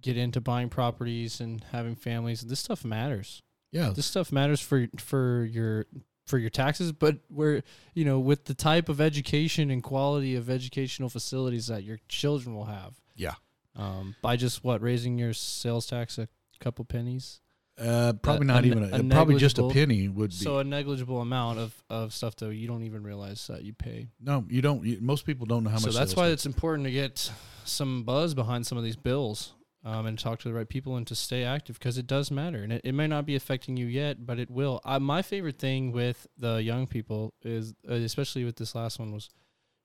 get 0.00 0.16
into 0.16 0.40
buying 0.40 0.70
properties 0.70 1.40
and 1.40 1.64
having 1.70 1.94
families. 1.94 2.40
This 2.40 2.60
stuff 2.60 2.84
matters. 2.84 3.42
Yeah. 3.70 3.92
This 3.94 4.06
stuff 4.06 4.32
matters 4.32 4.60
for 4.60 4.88
for 4.98 5.44
your 5.44 5.86
for 6.26 6.38
your 6.38 6.50
taxes, 6.50 6.92
but 6.92 7.18
where 7.28 7.62
you 7.94 8.04
know 8.04 8.18
with 8.18 8.44
the 8.44 8.54
type 8.54 8.88
of 8.88 9.00
education 9.00 9.70
and 9.70 9.82
quality 9.82 10.34
of 10.34 10.50
educational 10.50 11.08
facilities 11.08 11.68
that 11.68 11.84
your 11.84 11.98
children 12.08 12.54
will 12.54 12.66
have. 12.66 13.00
Yeah. 13.16 13.34
Um, 13.74 14.14
by 14.22 14.36
just 14.36 14.62
what 14.62 14.82
raising 14.82 15.18
your 15.18 15.32
sales 15.32 15.86
tax 15.86 16.18
a 16.18 16.28
couple 16.60 16.84
pennies. 16.84 17.40
Uh, 17.80 18.12
probably 18.22 18.44
a- 18.44 18.48
not 18.48 18.64
a- 18.64 18.66
even 18.66 18.84
a 18.84 19.14
probably 19.14 19.36
just 19.38 19.58
a 19.58 19.68
penny 19.70 20.06
would 20.08 20.30
be. 20.30 20.36
So 20.36 20.58
a 20.58 20.64
negligible 20.64 21.22
amount 21.22 21.58
of, 21.58 21.74
of 21.88 22.12
stuff 22.12 22.36
though 22.36 22.50
you 22.50 22.66
don't 22.68 22.82
even 22.82 23.02
realize 23.02 23.46
that 23.46 23.64
you 23.64 23.72
pay. 23.72 24.08
no, 24.20 24.44
you 24.50 24.60
don't. 24.60 24.84
You, 24.84 24.98
most 25.00 25.24
people 25.24 25.46
don't 25.46 25.64
know 25.64 25.70
how 25.70 25.78
so 25.78 25.86
much. 25.86 25.94
So 25.94 25.98
that's 25.98 26.14
why 26.14 26.24
tax- 26.24 26.32
it's 26.34 26.46
important 26.46 26.84
to 26.86 26.92
get 26.92 27.32
some 27.64 28.02
buzz 28.04 28.34
behind 28.34 28.66
some 28.66 28.76
of 28.76 28.84
these 28.84 28.96
bills 28.96 29.54
um, 29.84 30.04
and 30.04 30.18
talk 30.18 30.38
to 30.40 30.48
the 30.48 30.54
right 30.54 30.68
people 30.68 30.96
and 30.96 31.06
to 31.06 31.14
stay 31.14 31.44
active 31.44 31.78
because 31.78 31.96
it 31.96 32.06
does 32.06 32.30
matter 32.30 32.62
and 32.62 32.72
it, 32.74 32.82
it 32.84 32.92
may 32.92 33.06
not 33.06 33.24
be 33.24 33.36
affecting 33.36 33.76
you 33.76 33.86
yet 33.86 34.26
but 34.26 34.38
it 34.38 34.50
will 34.50 34.80
uh, 34.84 34.98
my 34.98 35.22
favorite 35.22 35.58
thing 35.58 35.92
with 35.92 36.26
the 36.36 36.56
young 36.62 36.86
people 36.86 37.32
is 37.42 37.72
uh, 37.88 37.94
especially 37.94 38.44
with 38.44 38.56
this 38.56 38.74
last 38.74 38.98
one 38.98 39.12
was 39.12 39.30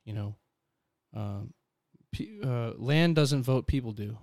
you 0.06 0.14
know 0.14 0.36
um, 1.16 1.54
uh, 2.44 2.72
land 2.78 3.16
doesn't 3.16 3.44
vote 3.44 3.68
people 3.68 3.92
do 3.92 4.18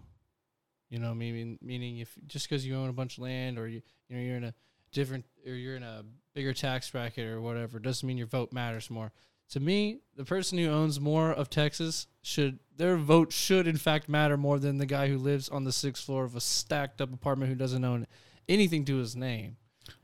you 0.91 0.99
know 0.99 1.15
meaning 1.15 1.59
meaning 1.63 1.99
if 1.99 2.15
just 2.27 2.49
because 2.49 2.67
you 2.67 2.77
own 2.77 2.89
a 2.89 2.93
bunch 2.93 3.19
of 3.19 3.25
land 3.25 3.59
or 3.59 3.67
you 3.67 3.83
you 4.09 4.17
know 4.17 4.23
you're 4.23 4.37
in 4.37 4.45
a 4.45 4.55
different 4.93 5.25
or 5.47 5.53
you're 5.53 5.77
in 5.77 5.83
a 5.83 6.05
bigger 6.35 6.53
tax 6.53 6.91
bracket 6.91 7.27
or 7.27 7.41
whatever 7.41 7.79
doesn't 7.79 8.07
mean 8.07 8.17
your 8.17 8.27
vote 8.27 8.53
matters 8.53 8.91
more 8.91 9.13
to 9.51 9.61
me, 9.61 10.01
the 10.17 10.25
person 10.25 10.59
who 10.59 10.69
owns 10.69 10.99
more 10.99 11.31
of 11.31 11.51
Texas 11.51 12.07
should 12.23 12.59
their 12.77 12.97
vote 12.97 13.33
should 13.33 13.67
in 13.67 13.77
fact 13.77 14.09
matter 14.09 14.37
more 14.37 14.59
than 14.59 14.79
the 14.79 14.87
guy 14.87 15.09
who 15.09 15.19
lives 15.19 15.49
on 15.49 15.65
the 15.65 15.73
sixth 15.73 16.05
floor 16.05 16.25
of 16.25 16.35
a 16.35 16.41
stacked 16.41 17.01
up 17.01 17.13
apartment 17.13 17.51
who 17.51 17.55
doesn't 17.55 17.85
own 17.85 18.07
anything 18.49 18.85
to 18.87 18.97
his 18.97 19.15
name. 19.15 19.57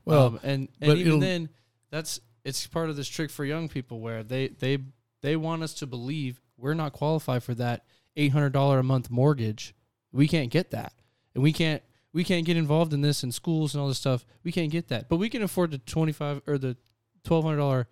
Well, 0.05 0.27
Um, 0.27 0.39
and 0.43 0.69
and 0.79 0.97
even 0.97 1.19
then, 1.19 1.49
that's 1.89 2.19
it's 2.45 2.65
part 2.67 2.89
of 2.89 2.95
this 2.95 3.09
trick 3.09 3.29
for 3.29 3.43
young 3.43 3.67
people 3.67 3.99
where 3.99 4.23
they 4.23 4.49
they 4.49 4.77
they 5.21 5.35
want 5.35 5.63
us 5.63 5.73
to 5.75 5.87
believe 5.87 6.39
we're 6.61 6.73
not 6.73 6.93
qualified 6.93 7.43
for 7.43 7.53
that 7.55 7.83
eight 8.15 8.31
hundred 8.31 8.53
dollar 8.53 8.79
a 8.79 8.83
month 8.83 9.09
mortgage. 9.09 9.73
We 10.11 10.27
can't 10.27 10.49
get 10.51 10.71
that, 10.71 10.93
and 11.33 11.43
we 11.43 11.51
can't 11.53 11.81
we 12.13 12.23
can't 12.23 12.45
get 12.45 12.57
involved 12.57 12.93
in 12.93 13.01
this 13.01 13.23
in 13.23 13.31
schools 13.31 13.73
and 13.73 13.81
all 13.81 13.87
this 13.87 13.97
stuff. 13.97 14.25
We 14.43 14.51
can't 14.51 14.71
get 14.71 14.89
that, 14.89 15.09
but 15.09 15.17
we 15.17 15.29
can 15.29 15.41
afford 15.43 15.71
the 15.71 15.77
twenty 15.79 16.11
five 16.11 16.41
or 16.47 16.57
the 16.57 16.77
twelve 17.23 17.43
hundred 17.45 17.57
dollar 17.57 17.87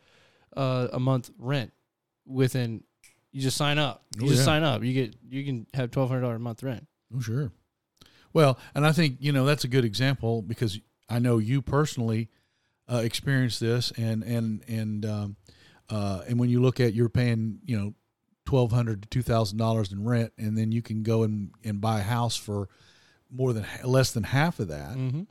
uh, 0.56 0.88
a 0.94 1.00
month 1.00 1.32
rent 1.38 1.72
within. 2.26 2.84
You 3.32 3.42
just 3.42 3.58
sign 3.58 3.78
up. 3.78 4.04
You 4.18 4.26
Oh, 4.26 4.28
just 4.30 4.40
yeah. 4.40 4.46
sign 4.46 4.64
up. 4.64 4.84
You 4.84 4.94
get 4.94 5.16
you 5.30 5.44
can 5.46 5.68
have 5.74 5.92
twelve 5.92 6.10
hundred 6.10 6.22
dollar 6.22 6.36
a 6.36 6.40
month 6.40 6.64
rent. 6.64 6.88
Oh, 7.16 7.20
sure. 7.22 7.52
Well, 8.34 8.60
and 8.76 8.86
I 8.86 8.92
think 8.92 9.18
you 9.20 9.32
know 9.32 9.46
that's 9.46 9.64
a 9.64 9.68
good 9.68 9.86
example 9.86 10.42
because 10.42 10.80
I 11.10 11.20
know 11.20 11.38
you 11.38 11.62
personally 11.62 12.30
uh, 12.92 12.98
experienced 12.98 13.60
this, 13.60 13.92
and 13.98 14.24
and 14.24 14.64
and 14.68 15.06
um, 15.06 15.36
uh, 15.90 16.22
and 16.28 16.40
when 16.40 16.50
you 16.50 16.62
look 16.62 16.80
at 16.80 16.94
you're 16.94 17.10
paying 17.10 17.60
you 17.66 17.78
know 17.80 17.94
twelve 18.50 18.72
hundred 18.72 19.04
to 19.04 19.08
two 19.10 19.22
thousand 19.22 19.60
dollars 19.60 19.92
in 19.92 20.04
rent, 20.04 20.34
and 20.40 20.58
then 20.58 20.72
you 20.72 20.82
can 20.82 21.04
go 21.04 21.22
and 21.22 21.52
and 21.64 21.80
buy 21.80 22.00
a 22.00 22.04
house 22.04 22.36
for 22.36 22.68
more 23.30 23.54
than 23.54 23.64
less 23.84 24.12
than 24.12 24.24
half 24.24 24.60
of 24.60 24.70
that. 24.70 24.98
Mm-hmm. 24.98 25.22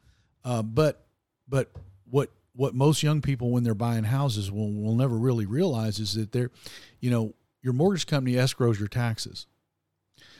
Uh, 0.45 0.63
but 0.63 1.05
but 1.49 1.73
what 2.09 2.31
what 2.55 2.75
most 2.75 3.03
young 3.03 3.21
people 3.21 3.51
when 3.51 3.65
they're 3.65 3.75
buying 3.75 4.05
houses 4.05 4.53
will 4.53 4.73
will 4.73 4.95
never 4.95 5.17
really 5.19 5.47
realize 5.47 5.99
is 5.99 6.15
that 6.15 6.31
they're, 6.31 6.53
you 7.01 7.11
know, 7.11 7.35
your 7.61 7.73
mortgage 7.73 8.07
company 8.07 8.37
escrows 8.37 8.79
your 8.79 8.87
taxes. 8.87 9.47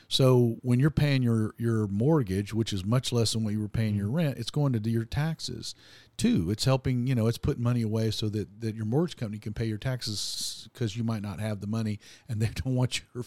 So 0.07 0.57
when 0.61 0.79
you're 0.79 0.89
paying 0.89 1.21
your 1.21 1.55
your 1.57 1.85
mortgage, 1.87 2.53
which 2.53 2.71
is 2.71 2.85
much 2.85 3.11
less 3.11 3.33
than 3.33 3.43
what 3.43 3.51
you 3.51 3.59
were 3.59 3.67
paying 3.67 3.95
your 3.95 4.09
rent, 4.09 4.37
it's 4.37 4.51
going 4.51 4.71
to 4.71 4.79
do 4.79 4.89
your 4.89 5.03
taxes 5.03 5.75
too. 6.19 6.51
It's 6.51 6.65
helping, 6.65 7.07
you 7.07 7.15
know, 7.15 7.27
it's 7.27 7.37
putting 7.37 7.63
money 7.63 7.81
away 7.81 8.11
so 8.11 8.29
that 8.29 8.61
that 8.61 8.75
your 8.75 8.85
mortgage 8.85 9.17
company 9.17 9.39
can 9.39 9.53
pay 9.53 9.65
your 9.65 9.77
taxes 9.77 10.69
because 10.71 10.95
you 10.95 11.03
might 11.03 11.23
not 11.23 11.39
have 11.39 11.61
the 11.61 11.67
money 11.67 11.99
and 12.27 12.39
they 12.39 12.47
don't 12.53 12.75
want 12.75 13.01
your 13.15 13.25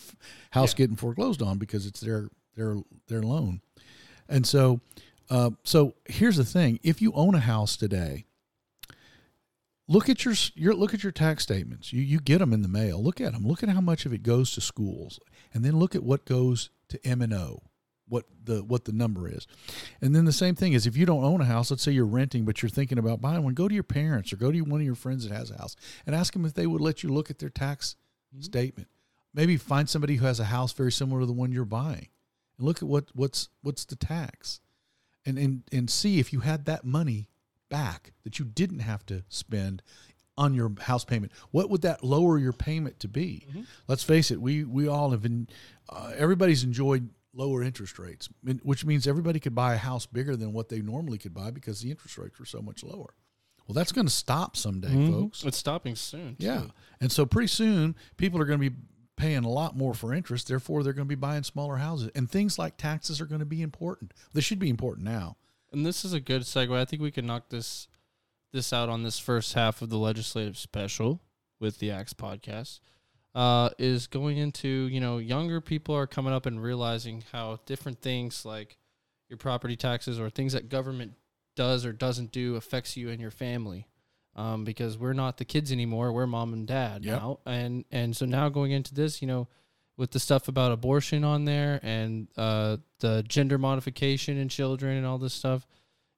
house 0.51 0.75
getting 0.75 0.97
foreclosed 0.97 1.43
on 1.43 1.59
because 1.59 1.87
it's 1.87 2.01
their 2.01 2.29
their 2.55 2.77
their 3.09 3.23
loan. 3.23 3.61
And 4.29 4.47
so 4.47 4.81
uh, 5.31 5.51
so 5.65 5.95
here's 6.07 6.37
the 6.37 6.45
thing: 6.45 6.79
if 6.83 7.01
you 7.01 7.13
own 7.15 7.35
a 7.35 7.41
house 7.41 7.77
today, 7.77 8.27
look 9.89 10.09
at 10.09 10.25
your, 10.25 10.35
your 10.55 10.75
look 10.75 10.95
at 10.95 11.03
your 11.03 11.13
tax 11.13 11.43
statements. 11.43 11.93
You 11.93 12.03
you 12.03 12.21
get 12.21 12.39
them 12.39 12.53
in 12.53 12.63
the 12.63 12.69
mail. 12.69 13.03
Look 13.03 13.21
at 13.21 13.33
them. 13.33 13.47
Look 13.47 13.63
at 13.63 13.71
how 13.71 13.81
much 13.81 14.05
of 14.05 14.13
it 14.13 14.23
goes 14.23 14.53
to 14.53 14.61
schools, 14.61 15.19
and 15.55 15.65
then 15.65 15.79
look 15.79 15.95
at 15.95 16.03
what 16.03 16.27
goes 16.27 16.71
to 16.89 17.05
M 17.07 17.23
and 17.23 17.33
O. 17.33 17.63
What 18.13 18.27
the 18.45 18.63
what 18.63 18.85
the 18.85 18.93
number 18.93 19.27
is, 19.27 19.47
and 20.03 20.15
then 20.15 20.27
the 20.27 20.33
same 20.33 20.55
thing 20.55 20.75
is 20.75 20.87
if 20.87 20.99
you 20.99 21.07
don't 21.07 21.25
own 21.25 21.41
a 21.41 21.47
house, 21.47 21.71
let's 21.71 21.83
say 21.83 21.93
you're 21.93 22.05
renting, 22.05 22.45
but 22.45 22.61
you're 22.61 22.69
thinking 22.69 22.99
about 22.99 23.23
buying 23.23 23.43
one, 23.43 23.55
go 23.55 23.69
to 23.69 23.75
your 23.75 23.83
parents 23.83 24.35
or 24.35 24.37
go 24.37 24.53
to 24.53 24.61
one 24.61 24.81
of 24.81 24.85
your 24.85 24.95
friends 24.95 25.27
that 25.27 25.35
has 25.35 25.51
a 25.51 25.57
house 25.57 25.77
and 26.05 26.15
ask 26.15 26.35
them 26.35 26.45
if 26.45 26.53
they 26.53 26.67
would 26.67 26.83
let 26.83 27.03
you 27.03 27.09
look 27.09 27.31
at 27.31 27.39
their 27.39 27.49
tax 27.49 27.97
statement. 28.41 28.89
Maybe 29.33 29.57
find 29.57 29.89
somebody 29.89 30.17
who 30.17 30.27
has 30.27 30.41
a 30.41 30.45
house 30.45 30.75
very 30.75 30.93
similar 30.93 31.21
to 31.21 31.27
the 31.27 31.33
one 31.33 31.53
you're 31.53 31.65
buying, 31.65 32.09
and 32.59 32.67
look 32.67 32.83
at 32.83 32.89
what 32.89 33.07
what's 33.15 33.49
what's 33.63 33.87
the 33.87 33.97
tax 33.97 34.61
and 35.25 35.39
and 35.39 35.63
and 35.73 35.89
see 35.89 36.19
if 36.19 36.35
you 36.35 36.41
had 36.41 36.67
that 36.67 36.85
money 36.85 37.31
back 37.71 38.13
that 38.25 38.39
you 38.39 38.45
didn't 38.45 38.81
have 38.81 39.07
to 39.07 39.25
spend 39.31 39.83
on 40.37 40.53
your 40.53 40.71
house 40.81 41.07
payment. 41.07 41.33
What 41.51 41.71
would 41.71 41.81
that 41.81 42.05
lower 42.05 42.39
your 42.39 42.53
payment 42.53 43.01
to 43.01 43.09
be? 43.09 43.47
Let's 43.89 44.05
face 44.05 44.31
it, 44.31 44.39
we 44.39 44.65
we 44.65 44.87
all 44.87 45.13
have 45.13 45.23
been 45.23 45.49
uh, 45.89 46.13
everybody's 46.15 46.63
enjoyed 46.63 47.09
lower 47.35 47.63
interest 47.63 47.99
rates, 47.99 48.29
which 48.63 48.85
means 48.85 49.07
everybody 49.07 49.41
could 49.41 49.55
buy 49.55 49.75
a 49.75 49.79
house 49.79 50.07
bigger 50.07 50.37
than 50.37 50.53
what 50.53 50.69
they 50.69 50.81
normally 50.81 51.19
could 51.19 51.35
buy 51.35 51.51
because 51.51 51.81
the 51.81 51.91
interest 51.91 52.19
rates 52.19 52.39
were 52.39 52.45
so 52.45 52.61
much 52.61 52.85
lower. 52.85 53.15
Well, 53.67 53.75
that's 53.75 53.93
going 53.93 54.07
to 54.07 54.13
stop 54.13 54.57
someday, 54.57 54.89
mm-hmm. 54.89 55.13
folks. 55.13 55.45
It's 55.45 55.57
stopping 55.57 55.95
soon. 55.95 56.37
Yeah. 56.39 56.65
And 57.01 57.11
so 57.13 57.25
pretty 57.25 57.47
soon 57.47 57.95
people 58.17 58.41
are 58.41 58.45
going 58.45 58.61
to 58.61 58.71
be 58.71 58.77
paying 59.17 59.45
a 59.45 59.49
lot 59.49 59.77
more 59.77 59.95
for 59.95 60.13
interest. 60.13 60.49
Therefore, 60.49 60.83
they're 60.83 60.93
going 60.93 61.07
to 61.07 61.09
be 61.09 61.15
buying 61.15 61.45
smaller 61.45 61.77
houses. 61.77 62.11
And 62.15 62.31
things 62.31 62.59
like 62.59 62.77
taxes 62.77 63.21
are 63.21 63.27
going 63.27 63.39
to 63.39 63.47
be 63.47 63.63
important. 63.63 64.13
They 64.35 64.41
should 64.41 64.59
be 64.59 64.69
important 64.69 65.07
now. 65.07 65.37
And 65.73 65.87
this 65.87 66.05
is 66.05 66.13
a 66.13 66.21
good 66.21 66.43
segue. 66.43 66.77
I 66.77 66.85
think 66.85 67.01
we 67.01 67.11
can 67.11 67.27
knock 67.27 67.49
this 67.49 67.89
this 68.53 68.71
out 68.71 68.91
on 68.91 69.03
this 69.03 69.19
first 69.19 69.55
half 69.55 69.81
of 69.81 69.89
the 69.89 69.97
legislative 69.97 70.59
special 70.59 71.23
with 71.59 71.79
the 71.79 71.91
Axe 71.91 72.13
podcast. 72.13 72.81
Uh, 73.35 73.71
is 73.79 74.07
going 74.09 74.37
into 74.37 74.69
you 74.69 75.01
know 75.01 75.17
younger 75.17 75.61
people 75.63 75.95
are 75.95 76.07
coming 76.07 76.35
up 76.35 76.45
and 76.45 76.63
realizing 76.63 77.25
how 77.33 77.59
different 77.65 78.01
things 78.03 78.45
like 78.45 78.77
your 79.31 79.39
property 79.39 79.75
taxes 79.77 80.21
or 80.21 80.29
things 80.29 80.53
that 80.53 80.69
government 80.69 81.15
does 81.57 81.87
or 81.87 81.93
doesn't 81.95 82.31
do 82.31 82.57
affects 82.57 82.97
you 82.97 83.09
and 83.09 83.21
your 83.21 83.31
family. 83.31 83.87
Um, 84.35 84.65
because 84.65 84.97
we're 84.97 85.13
not 85.13 85.37
the 85.37 85.45
kids 85.45 85.71
anymore, 85.73 86.11
we're 86.13 86.27
mom 86.27 86.53
and 86.55 86.67
dad 86.67 87.05
Yep. 87.05 87.21
now, 87.21 87.39
and 87.47 87.85
and 87.91 88.17
so 88.17 88.25
now 88.27 88.49
going 88.49 88.73
into 88.73 88.95
this, 88.95 89.21
you 89.21 89.29
know, 89.29 89.47
with 89.99 90.11
the 90.11 90.19
stuff 90.21 90.49
about 90.49 90.73
abortion 90.73 91.23
on 91.23 91.45
there 91.45 91.79
and 91.83 92.29
uh, 92.39 92.79
the 93.01 93.23
gender 93.29 93.59
modification 93.59 94.39
in 94.39 94.49
children 94.49 94.97
and 94.97 95.07
all 95.07 95.19
this 95.19 95.35
stuff, 95.35 95.67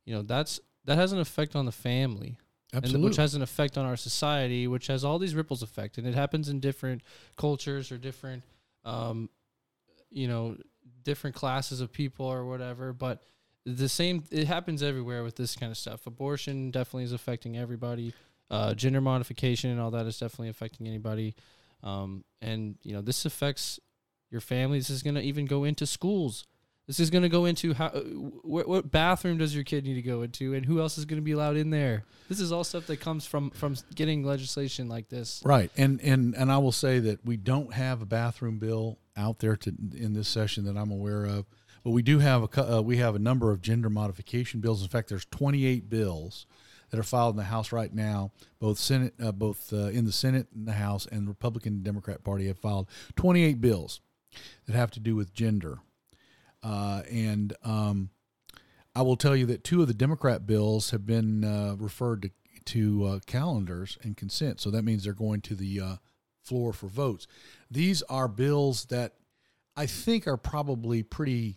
you 0.04 0.14
know, 0.14 0.22
that's 0.22 0.60
that 0.84 0.96
has 0.96 1.10
an 1.12 1.18
effect 1.18 1.56
on 1.56 1.64
the 1.66 1.72
family, 1.72 2.38
Absolutely. 2.74 3.08
which 3.08 3.16
has 3.16 3.34
an 3.34 3.42
effect 3.42 3.78
on 3.78 3.86
our 3.86 3.96
society, 3.96 4.66
which 4.66 4.88
has 4.88 5.04
all 5.04 5.18
these 5.18 5.34
ripples 5.34 5.62
effect, 5.62 5.98
and 5.98 6.06
it 6.06 6.14
happens 6.14 6.48
in 6.48 6.60
different 6.60 7.02
cultures 7.36 7.92
or 7.92 7.98
different, 7.98 8.42
um, 8.84 9.28
you 10.10 10.28
know, 10.28 10.56
different 11.02 11.36
classes 11.36 11.80
of 11.80 11.92
people 11.92 12.26
or 12.26 12.44
whatever. 12.44 12.92
But 12.92 13.22
the 13.64 13.88
same, 13.88 14.24
it 14.30 14.46
happens 14.46 14.82
everywhere 14.82 15.22
with 15.22 15.36
this 15.36 15.56
kind 15.56 15.70
of 15.70 15.78
stuff. 15.78 16.06
Abortion 16.06 16.70
definitely 16.70 17.04
is 17.04 17.12
affecting 17.12 17.56
everybody. 17.56 18.12
Uh, 18.50 18.74
gender 18.74 19.00
modification 19.00 19.70
and 19.70 19.80
all 19.80 19.90
that 19.90 20.06
is 20.06 20.18
definitely 20.18 20.48
affecting 20.48 20.86
anybody. 20.86 21.34
Um, 21.82 22.24
and 22.42 22.76
you 22.82 22.92
know, 22.92 23.00
this 23.00 23.24
affects 23.24 23.80
your 24.30 24.40
family. 24.40 24.78
This 24.78 24.90
is 24.90 25.02
going 25.02 25.14
to 25.14 25.22
even 25.22 25.46
go 25.46 25.64
into 25.64 25.86
schools. 25.86 26.44
This 26.86 27.00
is 27.00 27.08
going 27.08 27.22
to 27.22 27.30
go 27.30 27.46
into 27.46 27.72
how 27.72 27.88
what, 28.42 28.68
what 28.68 28.90
bathroom 28.90 29.38
does 29.38 29.54
your 29.54 29.64
kid 29.64 29.84
need 29.84 29.94
to 29.94 30.02
go 30.02 30.22
into, 30.22 30.52
and 30.52 30.66
who 30.66 30.80
else 30.80 30.98
is 30.98 31.06
going 31.06 31.18
to 31.20 31.24
be 31.24 31.32
allowed 31.32 31.56
in 31.56 31.70
there. 31.70 32.04
This 32.28 32.40
is 32.40 32.52
all 32.52 32.62
stuff 32.62 32.86
that 32.88 33.00
comes 33.00 33.24
from 33.24 33.50
from 33.50 33.76
getting 33.94 34.22
legislation 34.22 34.88
like 34.88 35.08
this. 35.08 35.42
Right, 35.44 35.70
and 35.76 36.00
and 36.02 36.34
and 36.34 36.52
I 36.52 36.58
will 36.58 36.72
say 36.72 36.98
that 36.98 37.24
we 37.24 37.38
don't 37.38 37.72
have 37.72 38.02
a 38.02 38.06
bathroom 38.06 38.58
bill 38.58 38.98
out 39.16 39.38
there 39.38 39.56
to 39.56 39.72
in 39.94 40.12
this 40.12 40.28
session 40.28 40.64
that 40.64 40.76
I'm 40.76 40.90
aware 40.90 41.24
of, 41.24 41.46
but 41.84 41.90
we 41.90 42.02
do 42.02 42.18
have 42.18 42.42
a 42.42 42.76
uh, 42.76 42.82
we 42.82 42.98
have 42.98 43.14
a 43.14 43.18
number 43.18 43.50
of 43.50 43.62
gender 43.62 43.88
modification 43.88 44.60
bills. 44.60 44.82
In 44.82 44.88
fact, 44.88 45.08
there's 45.08 45.26
28 45.26 45.88
bills 45.88 46.46
that 46.90 47.00
are 47.00 47.04
filed 47.04 47.34
in 47.34 47.38
the 47.38 47.44
House 47.44 47.72
right 47.72 47.92
now. 47.92 48.30
Both 48.60 48.78
Senate, 48.78 49.14
uh, 49.22 49.32
both 49.32 49.72
uh, 49.72 49.86
in 49.86 50.04
the 50.04 50.12
Senate 50.12 50.48
and 50.54 50.68
the 50.68 50.72
House, 50.72 51.06
and 51.06 51.26
the 51.26 51.30
Republican 51.30 51.74
and 51.74 51.82
Democrat 51.82 52.22
Party 52.22 52.46
have 52.46 52.58
filed 52.58 52.88
28 53.16 53.60
bills 53.60 54.00
that 54.66 54.76
have 54.76 54.90
to 54.92 55.00
do 55.00 55.16
with 55.16 55.32
gender. 55.32 55.78
Uh, 56.64 57.02
and 57.10 57.52
um, 57.62 58.08
I 58.96 59.02
will 59.02 59.16
tell 59.16 59.36
you 59.36 59.46
that 59.46 59.62
two 59.62 59.82
of 59.82 59.88
the 59.88 59.94
Democrat 59.94 60.46
bills 60.46 60.90
have 60.90 61.04
been 61.06 61.44
uh, 61.44 61.76
referred 61.78 62.22
to 62.22 62.30
to 62.66 63.04
uh, 63.04 63.18
calendars 63.26 63.98
and 64.02 64.16
consent. 64.16 64.60
So 64.60 64.70
that 64.70 64.84
means 64.84 65.04
they're 65.04 65.12
going 65.12 65.40
to 65.42 65.54
the 65.54 65.80
uh, 65.80 65.96
floor 66.42 66.72
for 66.72 66.86
votes. 66.86 67.26
These 67.70 68.02
are 68.02 68.28
bills 68.28 68.86
that 68.86 69.14
I 69.76 69.86
think 69.86 70.26
are 70.26 70.36
probably 70.36 71.02
pretty. 71.02 71.56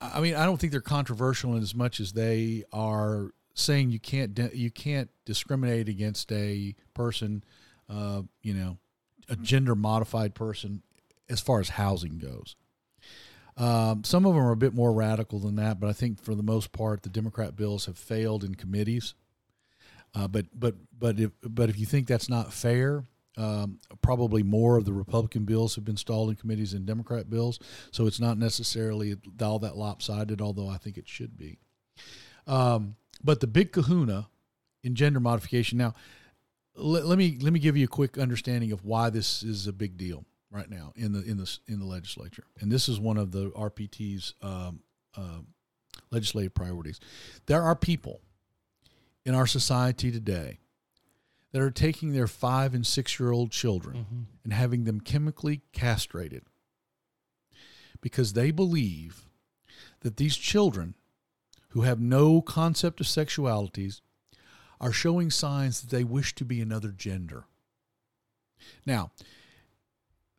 I 0.00 0.20
mean, 0.20 0.34
I 0.34 0.44
don't 0.44 0.60
think 0.60 0.72
they're 0.72 0.80
controversial 0.80 1.56
in 1.56 1.62
as 1.62 1.74
much 1.74 1.98
as 2.00 2.12
they 2.12 2.64
are 2.72 3.30
saying 3.54 3.90
you 3.90 3.98
can't 3.98 4.38
you 4.54 4.70
can't 4.70 5.10
discriminate 5.24 5.88
against 5.88 6.30
a 6.30 6.74
person, 6.94 7.42
uh, 7.88 8.22
you 8.42 8.54
know, 8.54 8.78
a 9.28 9.36
gender 9.36 9.74
modified 9.74 10.34
person 10.34 10.82
as 11.28 11.40
far 11.40 11.60
as 11.60 11.70
housing 11.70 12.18
goes. 12.18 12.56
Um, 13.58 14.04
some 14.04 14.24
of 14.24 14.34
them 14.34 14.42
are 14.42 14.52
a 14.52 14.56
bit 14.56 14.72
more 14.72 14.92
radical 14.92 15.40
than 15.40 15.56
that, 15.56 15.80
but 15.80 15.90
I 15.90 15.92
think 15.92 16.22
for 16.22 16.34
the 16.34 16.44
most 16.44 16.70
part, 16.70 17.02
the 17.02 17.08
Democrat 17.08 17.56
bills 17.56 17.86
have 17.86 17.98
failed 17.98 18.44
in 18.44 18.54
committees. 18.54 19.14
Uh, 20.14 20.28
but 20.28 20.46
but 20.54 20.76
but 20.96 21.18
if 21.18 21.32
but 21.42 21.68
if 21.68 21.78
you 21.78 21.84
think 21.84 22.06
that's 22.06 22.28
not 22.28 22.52
fair, 22.52 23.04
um, 23.36 23.80
probably 24.00 24.42
more 24.42 24.76
of 24.76 24.84
the 24.84 24.92
Republican 24.92 25.44
bills 25.44 25.74
have 25.74 25.84
been 25.84 25.96
stalled 25.96 26.30
in 26.30 26.36
committees 26.36 26.72
than 26.72 26.86
Democrat 26.86 27.28
bills. 27.28 27.58
So 27.90 28.06
it's 28.06 28.20
not 28.20 28.38
necessarily 28.38 29.16
all 29.42 29.58
that 29.58 29.76
lopsided, 29.76 30.40
although 30.40 30.68
I 30.68 30.76
think 30.76 30.96
it 30.96 31.08
should 31.08 31.36
be. 31.36 31.58
Um, 32.46 32.94
but 33.22 33.40
the 33.40 33.46
big 33.48 33.72
Kahuna 33.72 34.28
in 34.84 34.94
gender 34.94 35.20
modification. 35.20 35.78
Now, 35.78 35.94
let, 36.76 37.04
let 37.04 37.18
me 37.18 37.36
let 37.40 37.52
me 37.52 37.58
give 37.58 37.76
you 37.76 37.84
a 37.84 37.88
quick 37.88 38.18
understanding 38.18 38.70
of 38.70 38.84
why 38.84 39.10
this 39.10 39.42
is 39.42 39.66
a 39.66 39.72
big 39.72 39.96
deal 39.96 40.24
right 40.50 40.68
now 40.70 40.92
in 40.96 41.12
the 41.12 41.22
in 41.22 41.36
the 41.36 41.58
in 41.66 41.78
the 41.78 41.86
legislature, 41.86 42.44
and 42.60 42.70
this 42.70 42.88
is 42.88 42.98
one 42.98 43.16
of 43.16 43.32
the 43.32 43.50
RPT's 43.50 44.34
um, 44.42 44.80
uh, 45.16 45.40
legislative 46.10 46.54
priorities. 46.54 47.00
There 47.46 47.62
are 47.62 47.76
people 47.76 48.20
in 49.24 49.34
our 49.34 49.46
society 49.46 50.10
today 50.10 50.58
that 51.52 51.62
are 51.62 51.70
taking 51.70 52.12
their 52.12 52.26
five 52.26 52.74
and 52.74 52.86
six 52.86 53.18
year 53.18 53.30
old 53.30 53.50
children 53.50 54.26
and 54.44 54.52
having 54.52 54.84
them 54.84 55.00
chemically 55.00 55.62
castrated 55.72 56.42
because 58.00 58.32
they 58.32 58.50
believe 58.50 59.28
that 60.00 60.16
these 60.16 60.36
children 60.36 60.94
who 61.70 61.82
have 61.82 62.00
no 62.00 62.40
concept 62.40 63.00
of 63.00 63.06
sexualities 63.06 64.00
are 64.80 64.92
showing 64.92 65.30
signs 65.30 65.80
that 65.80 65.90
they 65.90 66.04
wish 66.04 66.34
to 66.34 66.44
be 66.44 66.60
another 66.60 66.90
gender. 66.90 67.44
Now, 68.86 69.10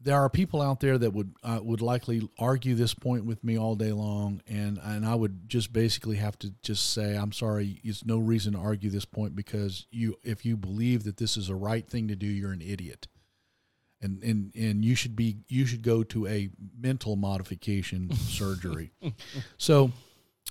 there 0.02 0.16
are 0.16 0.30
people 0.30 0.62
out 0.62 0.80
there 0.80 0.98
that 0.98 1.12
would 1.12 1.34
uh, 1.44 1.60
would 1.62 1.82
likely 1.82 2.28
argue 2.38 2.74
this 2.74 2.94
point 2.94 3.26
with 3.26 3.44
me 3.44 3.58
all 3.58 3.76
day 3.76 3.92
long, 3.92 4.42
and 4.48 4.80
and 4.82 5.06
I 5.06 5.16
would 5.16 5.50
just 5.50 5.74
basically 5.74 6.16
have 6.18 6.40
to 6.40 6.54
just 6.62 6.94
say, 6.94 7.16
I'm 7.16 7.34
sorry, 7.34 7.82
it's 7.84 8.06
no 8.06 8.18
reason 8.18 8.54
to 8.54 8.60
argue 8.60 8.90
this 8.90 9.06
point 9.06 9.36
because 9.36 9.88
you 9.92 10.16
if 10.24 10.46
you 10.46 10.56
believe 10.56 11.04
that 11.04 11.18
this 11.18 11.36
is 11.36 11.50
a 11.50 11.56
right 11.56 11.88
thing 11.88 12.08
to 12.08 12.16
do, 12.16 12.28
you're 12.28 12.54
an 12.54 12.62
idiot, 12.62 13.08
and 14.02 14.24
and 14.24 14.54
and 14.56 14.86
you 14.86 14.96
should 14.96 15.16
be 15.16 15.38
you 15.48 15.66
should 15.66 15.82
go 15.82 16.04
to 16.04 16.28
a 16.28 16.50
mental 16.80 17.18
modification 17.18 18.14
surgery. 18.16 18.92
So 19.58 19.92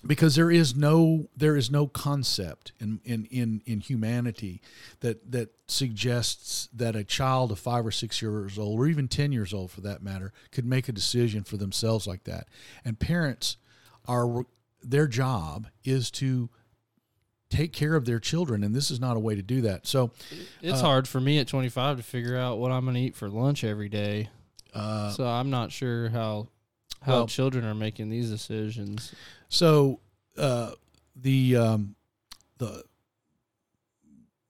because 0.07 0.37
there 0.37 0.51
is 0.51 0.77
no 0.77 1.29
there 1.37 1.57
is 1.57 1.71
no 1.71 1.87
concept 1.87 2.73
in, 2.79 3.01
in 3.05 3.25
in 3.27 3.63
in 3.67 3.81
humanity 3.81 4.63
that 5.01 5.31
that 5.33 5.51
suggests 5.67 6.69
that 6.73 6.95
a 6.95 7.03
child 7.05 7.51
of 7.51 7.59
five 7.59 7.85
or 7.85 7.91
six 7.91 8.23
years 8.23 8.59
old 8.59 8.79
or 8.79 8.87
even 8.87 9.09
ten 9.09 9.33
years 9.33 9.53
old 9.53 9.71
for 9.71 9.81
that 9.81 10.03
matter 10.03 10.33
could 10.53 10.65
make 10.65 10.89
a 10.89 10.93
decision 10.93 11.43
for 11.43 11.57
themselves 11.57 12.07
like 12.07 12.25
that 12.25 12.47
and 12.85 12.99
parents 13.01 13.57
are 14.07 14.45
their 14.83 15.09
job 15.09 15.67
is 15.85 16.11
to 16.11 16.49
take 17.51 17.73
care 17.73 17.97
of 17.97 18.05
their 18.05 18.21
children 18.21 18.63
and 18.63 18.75
this 18.77 18.91
is 18.91 19.01
not 19.01 19.17
a 19.17 19.21
way 19.21 19.35
to 19.35 19.43
do 19.43 19.63
that 19.63 19.87
so 19.87 20.13
It's 20.63 20.81
Uh, 20.81 20.85
hard 20.85 21.09
for 21.09 21.21
me 21.21 21.39
at 21.39 21.49
25 21.49 21.97
to 21.97 22.03
figure 22.03 22.37
out 22.37 22.59
what 22.59 22.71
I'm 22.71 22.85
going 22.85 22.95
to 22.95 23.01
eat 23.01 23.17
for 23.17 23.29
lunch 23.29 23.65
every 23.65 23.89
day. 23.89 24.29
uh, 24.75 25.11
so 25.11 25.27
I'm 25.27 25.51
not 25.51 25.73
sure 25.73 26.11
how 26.11 26.49
how 27.03 27.13
well- 27.13 27.27
children 27.27 27.65
are 27.65 27.75
making 27.75 28.11
these 28.11 28.29
decisions. 28.31 29.13
So 29.49 30.01
uh, 30.37 30.73
the 31.17 31.57
um, 31.57 31.95
the 32.59 32.85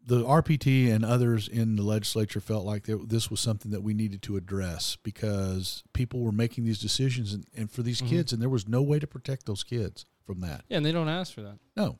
the 0.07 0.25
RPT 0.25 0.91
and 0.91 1.05
others 1.05 1.49
in 1.49 1.77
the 1.77 1.83
legislature 1.83 2.41
felt 2.41 2.65
like 2.65 2.85
that 2.85 3.11
this 3.11 3.31
was 3.31 3.41
something 3.41 3.71
that 3.73 3.83
we 3.83 3.93
needed 3.93 4.23
to 4.23 4.37
address 4.37 4.97
because 5.03 5.83
people 5.93 6.21
were 6.21 6.33
making 6.33 6.65
these 6.65 6.79
decisions 6.79 7.35
and, 7.35 7.45
and 7.55 7.71
for 7.71 7.83
these 7.83 8.01
Mhm. 8.01 8.09
kids, 8.09 8.33
and 8.33 8.41
there 8.41 8.49
was 8.49 8.67
no 8.67 8.81
way 8.81 8.99
to 8.99 9.07
protect 9.07 9.45
those 9.45 9.63
kids 9.63 10.07
from 10.25 10.41
that. 10.41 10.65
Yeah, 10.69 10.79
and 10.79 10.87
they 10.87 10.93
don't 10.93 11.09
ask 11.11 11.33
for 11.35 11.43
that. 11.43 11.59
No. 11.77 11.99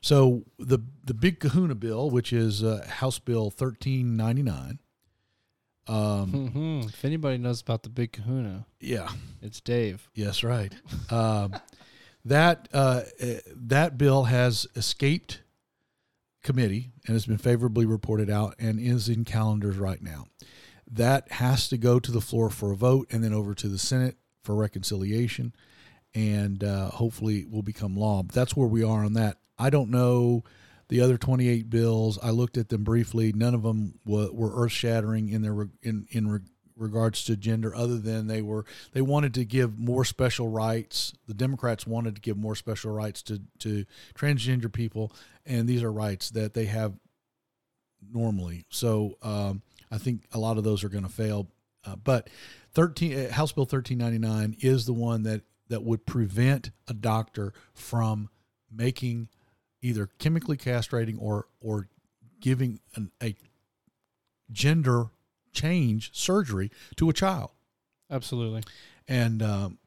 So 0.00 0.44
the 0.58 0.78
the 1.04 1.14
big 1.14 1.40
Kahuna 1.40 1.74
bill, 1.74 2.10
which 2.10 2.32
is 2.32 2.62
uh, 2.62 2.86
House 2.88 3.18
Bill 3.18 3.50
thirteen 3.50 4.16
ninety 4.16 4.42
nine. 4.42 4.78
Um, 5.88 6.30
hmm 6.50 6.80
If 6.88 7.04
anybody 7.04 7.38
knows 7.38 7.60
about 7.62 7.82
the 7.82 7.88
big 7.88 8.12
kahuna, 8.12 8.66
yeah, 8.78 9.08
it's 9.40 9.58
Dave. 9.60 10.10
Yes, 10.14 10.44
right. 10.44 10.72
um, 11.10 11.54
that 12.24 12.68
uh, 12.72 13.02
uh, 13.22 13.26
that 13.54 13.98
bill 13.98 14.24
has 14.24 14.66
escaped 14.76 15.42
committee 16.42 16.92
and 17.06 17.14
has 17.14 17.26
been 17.26 17.38
favorably 17.38 17.86
reported 17.86 18.30
out 18.30 18.54
and 18.58 18.80
is 18.80 19.08
in 19.08 19.24
calendars 19.24 19.76
right 19.76 20.02
now. 20.02 20.26
That 20.90 21.32
has 21.32 21.68
to 21.68 21.76
go 21.76 21.98
to 22.00 22.10
the 22.10 22.20
floor 22.20 22.48
for 22.50 22.72
a 22.72 22.76
vote 22.76 23.08
and 23.10 23.22
then 23.22 23.34
over 23.34 23.54
to 23.54 23.68
the 23.68 23.78
Senate 23.78 24.16
for 24.42 24.54
reconciliation, 24.54 25.54
and 26.14 26.64
uh, 26.64 26.88
hopefully 26.88 27.44
will 27.44 27.62
become 27.62 27.96
law. 27.96 28.22
But 28.22 28.34
that's 28.34 28.56
where 28.56 28.68
we 28.68 28.82
are 28.82 29.04
on 29.04 29.12
that. 29.14 29.36
I 29.58 29.68
don't 29.68 29.90
know 29.90 30.44
the 30.88 31.02
other 31.02 31.18
28 31.18 31.68
bills. 31.68 32.18
I 32.22 32.30
looked 32.30 32.56
at 32.56 32.70
them 32.70 32.84
briefly. 32.84 33.32
None 33.34 33.54
of 33.54 33.62
them 33.62 33.98
were, 34.06 34.32
were 34.32 34.64
earth 34.64 34.72
shattering 34.72 35.28
in 35.28 35.42
their 35.42 35.68
in 35.82 36.06
in 36.10 36.40
regards 36.78 37.24
to 37.24 37.36
gender, 37.36 37.74
other 37.74 37.98
than 37.98 38.26
they 38.26 38.40
were 38.40 38.64
they 38.92 39.02
wanted 39.02 39.34
to 39.34 39.44
give 39.44 39.78
more 39.78 40.04
special 40.04 40.48
rights. 40.48 41.12
The 41.26 41.34
Democrats 41.34 41.86
wanted 41.86 42.14
to 42.14 42.20
give 42.20 42.36
more 42.36 42.54
special 42.54 42.92
rights 42.92 43.22
to 43.22 43.42
to 43.60 43.84
transgender 44.14 44.72
people, 44.72 45.12
and 45.44 45.68
these 45.68 45.82
are 45.82 45.92
rights 45.92 46.30
that 46.30 46.54
they 46.54 46.66
have 46.66 46.94
normally. 48.12 48.64
So 48.70 49.18
um, 49.22 49.62
I 49.90 49.98
think 49.98 50.22
a 50.32 50.38
lot 50.38 50.58
of 50.58 50.64
those 50.64 50.84
are 50.84 50.88
going 50.88 51.04
to 51.04 51.10
fail. 51.10 51.48
Uh, 51.84 51.96
but 51.96 52.30
thirteen 52.72 53.26
uh, 53.26 53.32
House 53.32 53.52
Bill 53.52 53.66
thirteen 53.66 53.98
ninety 53.98 54.18
nine 54.18 54.56
is 54.60 54.86
the 54.86 54.92
one 54.92 55.22
that 55.24 55.42
that 55.68 55.82
would 55.82 56.06
prevent 56.06 56.70
a 56.86 56.94
doctor 56.94 57.52
from 57.74 58.30
making 58.70 59.28
either 59.82 60.08
chemically 60.18 60.56
castrating 60.56 61.16
or 61.20 61.46
or 61.60 61.88
giving 62.40 62.80
an, 62.94 63.10
a 63.22 63.34
gender 64.50 65.10
change 65.58 66.10
surgery 66.14 66.70
to 66.96 67.08
a 67.10 67.12
child. 67.12 67.50
Absolutely. 68.10 68.62
and 69.06 69.42
um, 69.42 69.78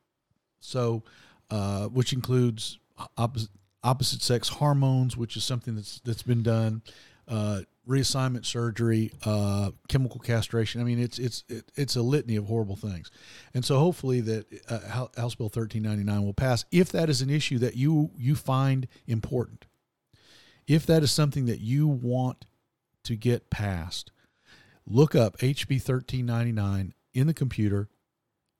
so 0.60 1.03
uh, 1.49 1.88
which 1.88 2.13
includes 2.13 2.77
opposite, 3.17 3.49
opposite 3.84 4.21
sex 4.21 4.47
hormones 4.47 5.17
which 5.17 5.36
is 5.36 5.43
something 5.43 5.75
that's 5.75 5.99
that's 6.05 6.23
been 6.23 6.43
done 6.43 6.81
uh, 7.27 7.62
reassignment 7.88 8.45
surgery 8.45 9.12
uh, 9.25 9.71
chemical 9.88 10.19
castration. 10.19 10.81
I 10.81 10.84
mean 10.84 10.99
it's 10.99 11.17
it's 11.17 11.43
it, 11.49 11.71
it's 11.75 11.95
a 11.95 12.01
litany 12.01 12.36
of 12.36 12.45
horrible 12.45 12.75
things. 12.75 13.10
And 13.53 13.65
so 13.65 13.79
hopefully 13.79 14.21
that 14.21 14.45
uh, 14.69 14.79
house 15.17 15.36
bill 15.36 15.47
1399 15.47 16.23
will 16.23 16.34
pass 16.34 16.65
if 16.71 16.91
that 16.91 17.10
is 17.10 17.21
an 17.21 17.29
issue 17.29 17.57
that 17.60 17.75
you 17.75 18.12
you 18.17 18.36
find 18.36 18.88
important. 19.07 19.65
If 20.67 20.86
that 20.86 21.03
is 21.03 21.12
something 21.12 21.47
that 21.47 21.60
you 21.60 21.88
want 21.88 22.45
to 23.03 23.15
get 23.15 23.49
passed 23.49 24.12
look 24.86 25.15
up 25.15 25.38
hb 25.38 25.70
1399 25.70 26.94
in 27.13 27.28
the 27.28 27.34
computer 27.34 27.89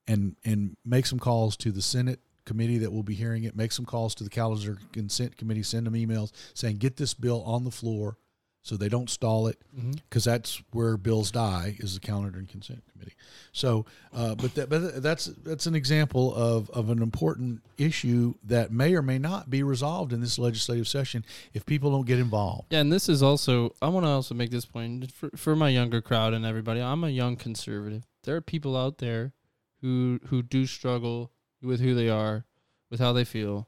and 0.08 0.36
and 0.44 0.76
make 0.84 1.06
some 1.06 1.20
calls 1.20 1.56
to 1.58 1.72
the 1.72 1.82
Senate 1.82 2.20
committee 2.46 2.80
that 2.80 2.92
will 2.92 3.04
be 3.04 3.14
hearing 3.14 3.44
it. 3.44 3.56
Make 3.56 3.72
some 3.72 3.86
calls 3.86 4.16
to 4.16 4.24
the 4.24 4.30
calendar 4.30 4.78
consent 4.92 5.38
committee. 5.38 5.64
Send 5.64 5.86
them 5.86 5.94
emails 5.94 6.32
saying 6.54 6.78
get 6.78 6.98
this 6.98 7.14
bill 7.14 7.44
on 7.44 7.64
the 7.64 7.72
floor 7.72 8.18
so 8.64 8.78
they 8.78 8.90
don't 8.90 9.10
stall 9.10 9.48
it 9.48 9.60
because 10.04 10.24
that's 10.24 10.62
where 10.72 10.96
bills 10.98 11.32
die 11.32 11.76
is 11.80 11.96
the 11.96 12.00
calendar 12.00 12.38
and 12.38 12.48
consent 12.48 12.84
committee. 12.92 13.16
So, 13.52 13.86
uh, 14.14 14.36
but 14.36 14.54
that 14.56 14.70
but 14.70 15.02
that's 15.02 15.26
that's 15.26 15.66
an 15.66 15.76
example 15.76 16.34
of 16.36 16.70
of 16.70 16.90
an 16.90 17.02
important 17.02 17.62
issue 17.78 18.36
that 18.44 18.72
may 18.72 18.94
or 18.94 19.02
may 19.02 19.18
not 19.18 19.50
be 19.50 19.64
resolved 19.64 20.14
in 20.14 20.22
this 20.22 20.38
legislative 20.38 20.88
session 20.88 21.26
if 21.54 21.66
people 21.66 21.92
don't 21.92 22.06
get 22.06 22.20
involved. 22.20 22.68
Yeah, 22.70 22.80
and 22.80 22.92
this 22.92 23.10
is 23.10 23.24
also 23.24 23.74
I 23.82 23.88
want 23.90 24.06
to 24.06 24.10
also 24.10 24.36
make 24.36 24.52
this 24.52 24.66
point 24.66 25.12
for 25.12 25.32
for 25.36 25.56
my 25.56 25.70
younger 25.70 26.02
crowd 26.02 26.34
and 26.34 26.46
everybody. 26.46 26.82
I'm 26.82 27.04
a 27.04 27.10
young 27.10 27.36
conservative. 27.36 28.04
There 28.24 28.36
are 28.36 28.42
people 28.42 28.78
out 28.78 29.00
there 29.00 29.34
who 29.82 30.20
who 30.28 30.44
do 30.44 30.68
struggle 30.68 31.32
with 31.62 31.80
who 31.80 31.96
they 31.96 32.10
are, 32.10 32.46
with 32.90 33.00
how 33.00 33.14
they 33.14 33.24
feel, 33.24 33.68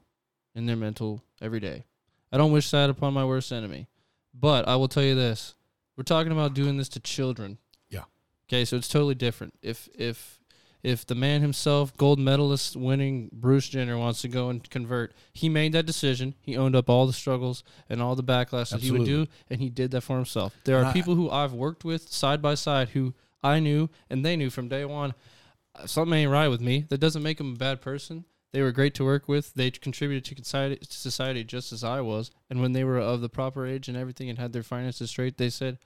in 0.54 0.66
their 0.66 0.76
mental 0.76 1.22
every 1.40 1.60
day. 1.60 1.84
I 2.32 2.36
don't 2.36 2.52
wish 2.52 2.70
that 2.70 2.90
upon 2.90 3.14
my 3.14 3.24
worst 3.24 3.52
enemy, 3.52 3.88
but 4.34 4.66
I 4.68 4.76
will 4.76 4.88
tell 4.88 5.02
you 5.02 5.14
this: 5.14 5.54
we're 5.96 6.04
talking 6.04 6.32
about 6.32 6.54
doing 6.54 6.76
this 6.76 6.88
to 6.90 7.00
children. 7.00 7.58
Yeah. 7.88 8.04
Okay, 8.48 8.64
so 8.64 8.76
it's 8.76 8.88
totally 8.88 9.14
different. 9.14 9.54
If 9.62 9.88
if 9.94 10.38
if 10.82 11.06
the 11.06 11.14
man 11.14 11.40
himself, 11.40 11.96
gold 11.96 12.18
medalist 12.18 12.76
winning 12.76 13.30
Bruce 13.32 13.68
Jenner, 13.70 13.96
wants 13.96 14.20
to 14.20 14.28
go 14.28 14.50
and 14.50 14.68
convert, 14.68 15.14
he 15.32 15.48
made 15.48 15.72
that 15.72 15.86
decision. 15.86 16.34
He 16.42 16.58
owned 16.58 16.76
up 16.76 16.90
all 16.90 17.06
the 17.06 17.12
struggles 17.14 17.64
and 17.88 18.02
all 18.02 18.14
the 18.16 18.22
backlash 18.22 18.70
that 18.70 18.82
he 18.82 18.90
would 18.90 19.06
do, 19.06 19.26
and 19.48 19.60
he 19.62 19.70
did 19.70 19.92
that 19.92 20.02
for 20.02 20.16
himself. 20.16 20.54
There 20.64 20.78
are 20.78 20.86
I- 20.86 20.92
people 20.92 21.14
who 21.14 21.30
I've 21.30 21.54
worked 21.54 21.84
with 21.84 22.12
side 22.12 22.42
by 22.42 22.54
side 22.54 22.90
who 22.90 23.14
I 23.42 23.60
knew 23.60 23.88
and 24.10 24.24
they 24.24 24.36
knew 24.36 24.50
from 24.50 24.68
day 24.68 24.84
one. 24.84 25.14
Something 25.86 26.18
ain't 26.18 26.30
right 26.30 26.48
with 26.48 26.60
me. 26.60 26.84
That 26.88 26.98
doesn't 26.98 27.22
make 27.22 27.40
him 27.40 27.52
a 27.54 27.56
bad 27.56 27.80
person. 27.80 28.24
They 28.54 28.62
were 28.62 28.70
great 28.70 28.94
to 28.94 29.04
work 29.04 29.26
with. 29.26 29.52
They 29.54 29.72
contributed 29.72 30.24
to 30.36 30.86
society, 30.88 31.42
just 31.42 31.72
as 31.72 31.82
I 31.82 32.00
was. 32.00 32.30
And 32.48 32.62
when 32.62 32.70
they 32.70 32.84
were 32.84 33.00
of 33.00 33.20
the 33.20 33.28
proper 33.28 33.66
age 33.66 33.88
and 33.88 33.96
everything 33.96 34.30
and 34.30 34.38
had 34.38 34.52
their 34.52 34.62
finances 34.62 35.10
straight, 35.10 35.38
they 35.38 35.50
said, 35.50 35.78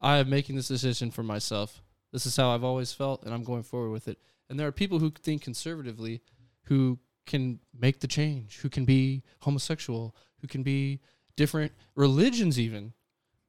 I 0.00 0.18
am 0.18 0.30
making 0.30 0.54
this 0.54 0.68
decision 0.68 1.10
for 1.10 1.24
myself. 1.24 1.82
This 2.12 2.24
is 2.24 2.36
how 2.36 2.50
I've 2.50 2.62
always 2.62 2.92
felt, 2.92 3.24
and 3.24 3.34
I'm 3.34 3.42
going 3.42 3.64
forward 3.64 3.90
with 3.90 4.06
it. 4.06 4.18
And 4.48 4.56
there 4.56 4.68
are 4.68 4.72
people 4.72 5.00
who 5.00 5.10
think 5.10 5.42
conservatively 5.42 6.20
who 6.66 7.00
can 7.26 7.58
make 7.76 7.98
the 7.98 8.06
change, 8.06 8.58
who 8.58 8.68
can 8.68 8.84
be 8.84 9.24
homosexual, 9.40 10.14
who 10.40 10.46
can 10.46 10.62
be 10.62 11.00
different 11.34 11.72
religions, 11.96 12.56
even 12.56 12.92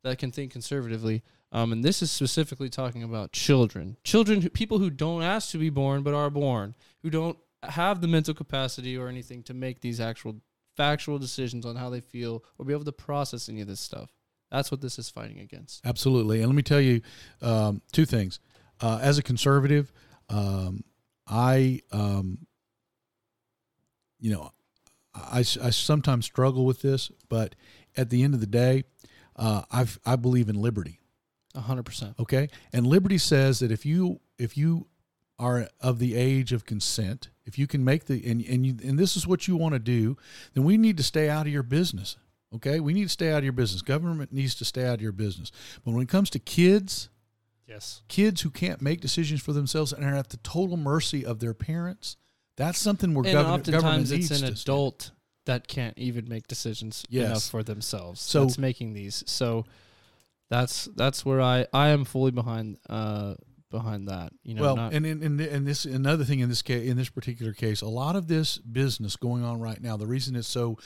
that 0.02 0.18
can 0.18 0.32
think 0.32 0.52
conservatively. 0.52 1.22
Um, 1.52 1.74
and 1.74 1.86
this 1.86 2.02
is 2.02 2.10
specifically 2.10 2.70
talking 2.70 3.04
about 3.04 3.34
children, 3.34 3.98
children, 4.04 4.42
who, 4.42 4.50
people 4.50 4.80
who 4.80 4.90
don't 4.90 5.22
ask 5.22 5.52
to 5.52 5.60
be 5.60 5.70
born 5.70 6.02
but 6.02 6.16
are 6.16 6.32
born, 6.32 6.74
who 7.04 7.12
don't 7.12 7.38
have 7.69 8.02
the 8.02 8.08
mental 8.08 8.34
capacity 8.34 8.97
or 8.97 9.08
anything 9.08 9.43
to 9.43 9.54
make 9.54 9.82
these 9.82 9.99
actual 9.99 10.41
factual 10.76 11.19
decisions 11.19 11.65
on 11.65 11.76
how 11.76 11.89
they 11.89 12.02
feel 12.02 12.43
or 12.58 12.65
be 12.65 12.73
able 12.73 12.86
to 12.86 12.91
process 12.91 13.49
any 13.49 13.62
of 13.62 13.67
this 13.67 13.80
stuff. 13.80 14.12
That's 14.52 14.71
what 14.71 14.82
this 14.82 14.99
is 14.99 15.10
fighting 15.10 15.39
against. 15.39 15.86
Absolutely. 15.86 16.39
And 16.39 16.47
let 16.47 16.56
me 16.56 16.62
tell 16.63 16.82
you 16.82 17.02
um, 17.41 17.82
two 17.91 18.06
things. 18.06 18.39
Uh, 18.82 18.99
as 19.02 19.17
a 19.17 19.23
conservative, 19.23 19.91
um, 20.30 20.84
I, 21.28 21.82
um, 21.91 22.39
you 24.19 24.32
know, 24.32 24.52
I, 25.15 25.39
I 25.39 25.43
sometimes 25.69 26.26
struggle 26.26 26.65
with 26.65 26.82
this, 26.82 27.12
but 27.30 27.56
at 27.95 28.10
the 28.10 28.23
end 28.23 28.34
of 28.34 28.39
the 28.39 28.47
day, 28.47 28.84
uh, 29.36 29.63
I've, 29.71 29.99
I 30.06 30.15
believe 30.15 30.49
in 30.49 30.56
liberty. 30.56 30.99
A 31.56 31.62
hundred 31.62 31.84
percent. 31.84 32.15
Okay. 32.19 32.49
And 32.71 32.88
liberty 32.88 33.19
says 33.19 33.60
that 33.60 33.71
if 33.71 33.86
you, 33.86 34.19
if 34.39 34.58
you 34.58 34.88
are 35.39 35.67
of 35.82 36.00
the 36.00 36.15
age 36.15 36.54
of 36.54 36.65
consent, 36.65 37.30
if 37.46 37.58
you 37.58 37.67
can 37.67 37.84
make 37.84 38.06
the 38.06 38.24
and 38.30 38.41
and 38.46 38.65
you 38.65 38.78
and 38.84 38.98
this 39.00 39.15
is 39.17 39.26
what 39.28 39.48
you 39.48 39.56
want 39.58 39.74
to 39.74 39.80
do, 39.80 40.15
then 40.54 40.63
we 40.63 40.78
need 40.78 40.98
to 40.98 41.04
stay 41.04 41.30
out 41.30 41.46
of 41.48 41.52
your 41.54 41.63
business. 41.63 42.17
Okay, 42.56 42.80
we 42.80 42.93
need 42.93 43.04
to 43.06 43.10
stay 43.10 43.32
out 43.32 43.39
of 43.39 43.43
your 43.43 43.54
business. 43.54 43.82
Government 43.82 44.32
needs 44.32 44.54
to 44.56 44.65
stay 44.65 44.86
out 44.86 44.96
of 44.96 45.02
your 45.02 45.12
business. 45.12 45.52
But 45.84 45.91
when 45.93 46.04
it 46.04 46.10
comes 46.10 46.30
to 46.32 46.39
kids, 46.39 47.10
Yes. 47.67 48.04
kids 48.08 48.41
who 48.41 48.52
can't 48.52 48.80
make 48.82 49.02
decisions 49.02 49.41
for 49.41 49.54
themselves 49.54 49.91
and 49.91 50.06
are 50.06 50.13
at 50.15 50.30
the 50.30 50.38
total 50.38 50.78
mercy 50.78 51.26
of 51.26 51.39
their 51.39 51.56
parents, 51.56 52.15
that's 52.56 52.78
something 52.78 53.15
where 53.15 53.26
And 53.26 53.34
government, 53.34 53.65
government 53.65 53.86
oftentimes 53.86 54.12
it's 54.12 54.30
needs 54.30 54.41
an 54.43 54.50
adult 54.54 55.12
that 55.46 55.67
can't 55.67 55.98
even 55.98 56.30
make 56.30 56.46
decisions 56.48 57.04
Yes. 57.10 57.26
enough 57.26 57.43
for 57.50 57.63
themselves. 57.63 58.22
So- 58.22 58.41
that's 58.46 58.60
making 58.60 58.93
these. 58.93 59.24
So 59.26 59.65
that's 60.50 60.86
that's 60.96 61.26
where 61.26 61.41
I 61.41 61.65
I 61.74 61.88
am 61.89 62.06
fully 62.06 62.30
behind 62.32 62.78
uh 62.88 63.34
behind 63.74 64.08
that. 64.08 64.32
You 64.44 64.54
know, 64.54 64.62
well, 64.62 64.76
not, 64.76 64.94
and 64.94 65.06
and 65.06 65.42
and 65.42 65.68
this 65.68 65.84
another 65.84 66.24
thing 66.24 66.40
in 66.40 66.48
this 66.48 66.62
case, 66.62 66.88
in 66.88 66.96
this 66.96 67.10
particular 67.10 67.52
case, 67.52 67.82
a 67.82 67.88
lot 67.88 68.16
of 68.16 68.28
this 68.28 68.60
business 68.60 69.16
going 69.18 69.44
on 69.44 69.60
right 69.60 69.82
now. 69.82 69.98
The 69.98 70.08
reason 70.08 70.36
it's 70.36 70.48
so 70.48 70.78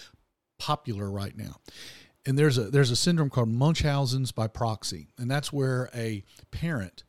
popular 0.57 1.11
right 1.11 1.37
now, 1.37 1.57
and 2.25 2.39
there's 2.39 2.57
a 2.57 2.71
there's 2.71 2.89
a 2.89 2.95
syndrome 2.95 3.29
called 3.29 3.49
Munchausen's 3.49 4.31
by 4.31 4.47
proxy, 4.47 5.09
and 5.17 5.29
that's 5.29 5.51
where 5.51 5.89
a 5.93 6.23
parent 6.49 7.03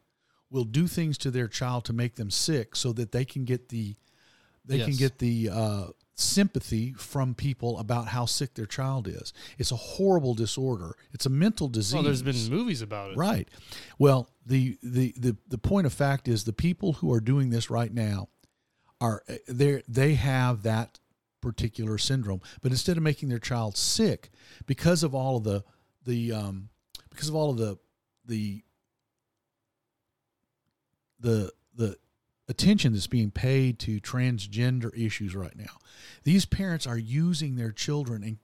will 0.51 0.64
do 0.64 0.88
things 0.88 1.17
to 1.19 1.31
their 1.31 1.47
child 1.47 1.85
to 1.85 1.93
make 1.93 2.17
them 2.17 2.31
sick, 2.31 2.75
so 2.75 2.93
that 2.93 3.12
they 3.12 3.25
can 3.25 3.45
get 3.45 3.69
the 3.69 3.95
they 4.64 4.81
can 4.81 4.97
get 4.97 5.19
the 5.19 5.49
uh, 5.51 5.87
sympathy 6.18 6.92
from 6.94 7.35
people 7.35 7.78
about 7.78 8.09
how 8.09 8.26
sick 8.26 8.54
their 8.54 8.66
child 8.66 9.07
is. 9.07 9.33
It's 9.57 9.70
a 9.70 9.76
horrible 9.76 10.35
disorder. 10.35 10.96
It's 11.12 11.26
a 11.26 11.31
mental 11.31 11.68
disease. 11.68 11.94
well, 11.94 12.02
there's 12.02 12.22
been 12.22 12.50
movies 12.50 12.83
about 12.83 13.12
it. 13.12 13.16
Right. 13.16 13.48
Well, 13.98 14.28
the, 14.44 14.78
the 14.83 15.14
the 15.16 15.37
the 15.48 15.59
point 15.59 15.87
of 15.87 15.92
fact 15.92 16.26
is 16.26 16.44
the 16.44 16.52
people 16.52 16.94
who 16.94 17.12
are 17.12 17.20
doing 17.20 17.50
this 17.50 17.70
right 17.70 17.92
now 17.92 18.28
are 19.00 19.22
they 19.46 19.83
they 19.87 20.14
have 20.14 20.62
that 20.64 20.98
particular 21.40 21.98
syndrome, 21.98 22.40
but 22.62 22.72
instead 22.72 22.96
of 22.96 23.02
making 23.02 23.28
their 23.28 23.38
child 23.38 23.76
sick 23.76 24.31
because 24.66 25.02
of 25.02 25.14
all 25.14 25.37
of 25.37 25.44
the 25.44 25.62
the 26.04 26.33
um 26.33 26.68
because 27.11 27.28
of 27.28 27.35
all 27.35 27.50
of 27.50 27.59
the 27.59 27.78
the 28.24 28.62
the 31.20 31.52
the 31.76 31.96
attention 32.49 32.93
that's 32.93 33.07
being 33.07 33.31
paid 33.31 33.79
to 33.81 34.01
transgender 34.01 34.97
issues 34.99 35.35
right 35.35 35.57
now. 35.57 35.79
These 36.25 36.47
parents 36.47 36.87
are 36.87 36.99
using 36.99 37.57
their 37.57 37.73
children 37.73 38.39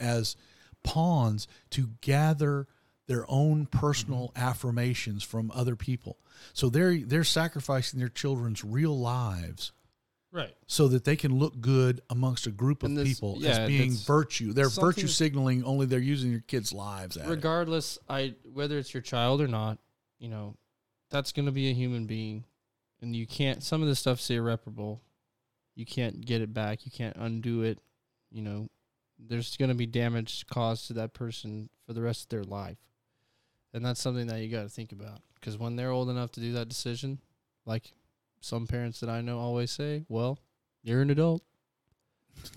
as 0.00 0.36
pawns 0.82 1.46
to 1.70 1.90
gather 2.00 2.66
their 3.06 3.24
own 3.28 3.66
personal 3.66 4.28
mm-hmm. 4.28 4.42
affirmations 4.48 5.22
from 5.22 5.50
other 5.54 5.76
people. 5.76 6.18
So 6.52 6.68
they're 6.68 6.98
they're 6.98 7.24
sacrificing 7.24 7.98
their 7.98 8.08
children's 8.08 8.64
real 8.64 8.98
lives 8.98 9.72
Right. 10.32 10.54
so 10.66 10.88
that 10.88 11.04
they 11.04 11.16
can 11.16 11.38
look 11.38 11.60
good 11.60 12.02
amongst 12.10 12.46
a 12.46 12.50
group 12.50 12.82
of 12.82 12.94
this- 12.94 13.08
people 13.08 13.36
yeah, 13.38 13.50
as 13.50 13.68
being 13.68 13.92
virtue. 13.92 14.52
They're 14.52 14.68
virtue 14.68 15.06
signaling 15.06 15.64
only 15.64 15.86
they're 15.86 15.98
using 15.98 16.30
your 16.30 16.40
kids' 16.40 16.72
lives 16.72 17.16
at 17.16 17.26
it. 17.26 17.30
Regardless, 17.30 17.98
I 18.08 18.34
whether 18.52 18.78
it's 18.78 18.92
your 18.92 19.02
child 19.02 19.40
or 19.40 19.48
not, 19.48 19.78
you 20.18 20.28
know, 20.28 20.56
that's 21.10 21.32
going 21.32 21.46
to 21.46 21.52
be 21.52 21.70
a 21.70 21.72
human 21.72 22.06
being, 22.06 22.44
and 23.00 23.14
you 23.14 23.26
can't. 23.26 23.62
Some 23.62 23.82
of 23.82 23.88
this 23.88 24.00
stuff's 24.00 24.28
irreparable. 24.30 25.02
You 25.74 25.84
can't 25.84 26.24
get 26.24 26.40
it 26.40 26.54
back. 26.54 26.84
You 26.86 26.90
can't 26.90 27.16
undo 27.16 27.62
it. 27.62 27.78
You 28.30 28.42
know, 28.42 28.68
there's 29.18 29.56
going 29.56 29.68
to 29.68 29.74
be 29.74 29.86
damage 29.86 30.46
caused 30.46 30.86
to 30.88 30.94
that 30.94 31.14
person 31.14 31.68
for 31.86 31.92
the 31.92 32.02
rest 32.02 32.24
of 32.24 32.28
their 32.30 32.44
life, 32.44 32.78
and 33.72 33.84
that's 33.84 34.00
something 34.00 34.26
that 34.28 34.40
you 34.40 34.48
got 34.48 34.62
to 34.62 34.68
think 34.68 34.92
about. 34.92 35.20
Because 35.34 35.58
when 35.58 35.76
they're 35.76 35.90
old 35.90 36.10
enough 36.10 36.32
to 36.32 36.40
do 36.40 36.52
that 36.54 36.68
decision, 36.68 37.20
like 37.64 37.92
some 38.40 38.66
parents 38.66 39.00
that 39.00 39.10
I 39.10 39.20
know 39.20 39.38
always 39.38 39.70
say, 39.70 40.04
"Well, 40.08 40.38
you're 40.82 41.02
an 41.02 41.10
adult," 41.10 41.42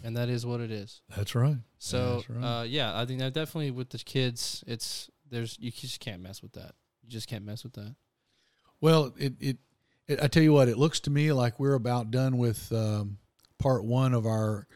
and 0.03 0.15
that 0.17 0.29
is 0.29 0.45
what 0.45 0.61
it 0.61 0.71
is. 0.71 1.01
That's 1.15 1.35
right. 1.35 1.57
So 1.77 2.15
That's 2.15 2.29
right. 2.29 2.61
uh, 2.61 2.63
yeah, 2.63 2.97
I 2.99 3.05
think 3.05 3.19
that 3.19 3.33
definitely 3.33 3.71
with 3.71 3.89
the 3.89 3.97
kids, 3.99 4.63
it's 4.67 5.09
there's 5.29 5.57
you 5.59 5.71
just 5.71 5.99
can't 5.99 6.21
mess 6.21 6.41
with 6.41 6.53
that. 6.53 6.73
You 7.03 7.09
just 7.09 7.27
can't 7.27 7.45
mess 7.45 7.63
with 7.63 7.73
that. 7.73 7.95
Well, 8.81 9.13
it, 9.17 9.33
it, 9.39 9.57
it 10.09 10.19
I 10.21 10.27
tell 10.27 10.43
you 10.43 10.51
what, 10.53 10.67
it 10.67 10.77
looks 10.77 10.99
to 11.01 11.09
me 11.09 11.31
like 11.31 11.59
we're 11.59 11.75
about 11.75 12.11
done 12.11 12.37
with 12.37 12.71
um, 12.73 13.17
part 13.59 13.83
one 13.85 14.13
of 14.13 14.25
our 14.25 14.67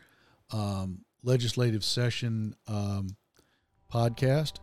um, 0.51 0.99
legislative 1.23 1.83
session 1.83 2.55
um, 2.67 3.07
podcast. 3.91 4.53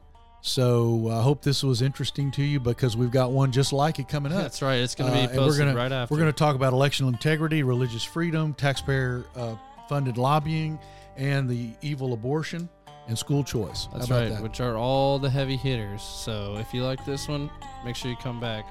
So 0.42 1.11
I 1.11 1.20
hope 1.20 1.42
this 1.42 1.62
was 1.62 1.83
interesting 1.83 2.30
to 2.33 2.42
you 2.42 2.61
because 2.61 2.96
we've 2.96 3.11
got 3.11 3.30
one 3.30 3.52
just 3.52 3.74
like 3.74 3.98
it 3.98 4.09
coming 4.09 4.33
up. 4.33 4.40
That's 4.40 4.62
right. 4.62 4.76
It's 4.76 4.94
going 4.94 5.11
Uh, 5.11 5.14
to 5.14 5.20
be 5.20 5.24
and 5.26 5.38
posted 5.38 5.61
we're 5.61 5.66
gonna, 5.66 5.76
right 5.76 5.92
after. 5.92 6.14
We're 6.14 6.20
going 6.20 6.33
to 6.33 6.38
talk 6.38 6.56
about 6.56 6.72
electional 6.72 7.09
integrity, 7.09 7.62
religious 7.62 8.02
freedom, 8.04 8.54
taxpayer 8.54 9.24
uh, 9.37 9.56
funded 9.88 10.16
lobbying, 10.16 10.78
and 11.16 11.48
the 11.48 11.72
evil 11.83 12.14
abortion 12.14 12.70
and 13.09 13.18
school 13.18 13.44
choice. 13.44 13.88
That's 13.92 14.11
right, 14.11 14.30
that? 14.30 14.42
which 14.42 14.61
are 14.61 14.76
all 14.76 15.18
the 15.18 15.28
heavy 15.28 15.56
hitters. 15.56 16.00
So 16.02 16.56
if 16.59 16.72
you 16.72 16.85
like 16.85 17.04
this 17.04 17.28
one, 17.28 17.50
make 17.85 17.96
sure 17.96 18.11
you 18.11 18.16
come 18.16 18.40
back 18.40 18.64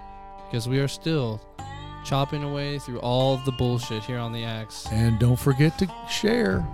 because 0.50 0.68
we 0.68 0.80
are 0.80 0.88
still 0.88 1.40
chopping 2.10 2.44
away 2.44 2.80
through 2.80 3.00
all 3.02 3.38
the 3.38 3.52
bullshit 3.52 4.04
here 4.04 4.18
on 4.18 4.32
the 4.32 4.44
axe. 4.44 4.88
And 4.92 5.20
don't 5.20 5.36
forget 5.36 5.78
to 5.78 5.88
share. 6.10 6.68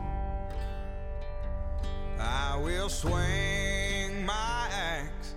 I 2.18 2.58
will 2.64 2.88
swing 2.88 4.26
my 4.26 4.70
axe. 4.72 5.36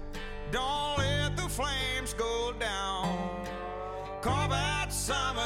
Don't 0.53 0.99
let 0.99 1.37
the 1.37 1.49
flames 1.49 2.15
go 2.15 2.55
down. 2.61 3.45
Carve 4.23 4.53
out 4.53 4.93
some 4.93 5.37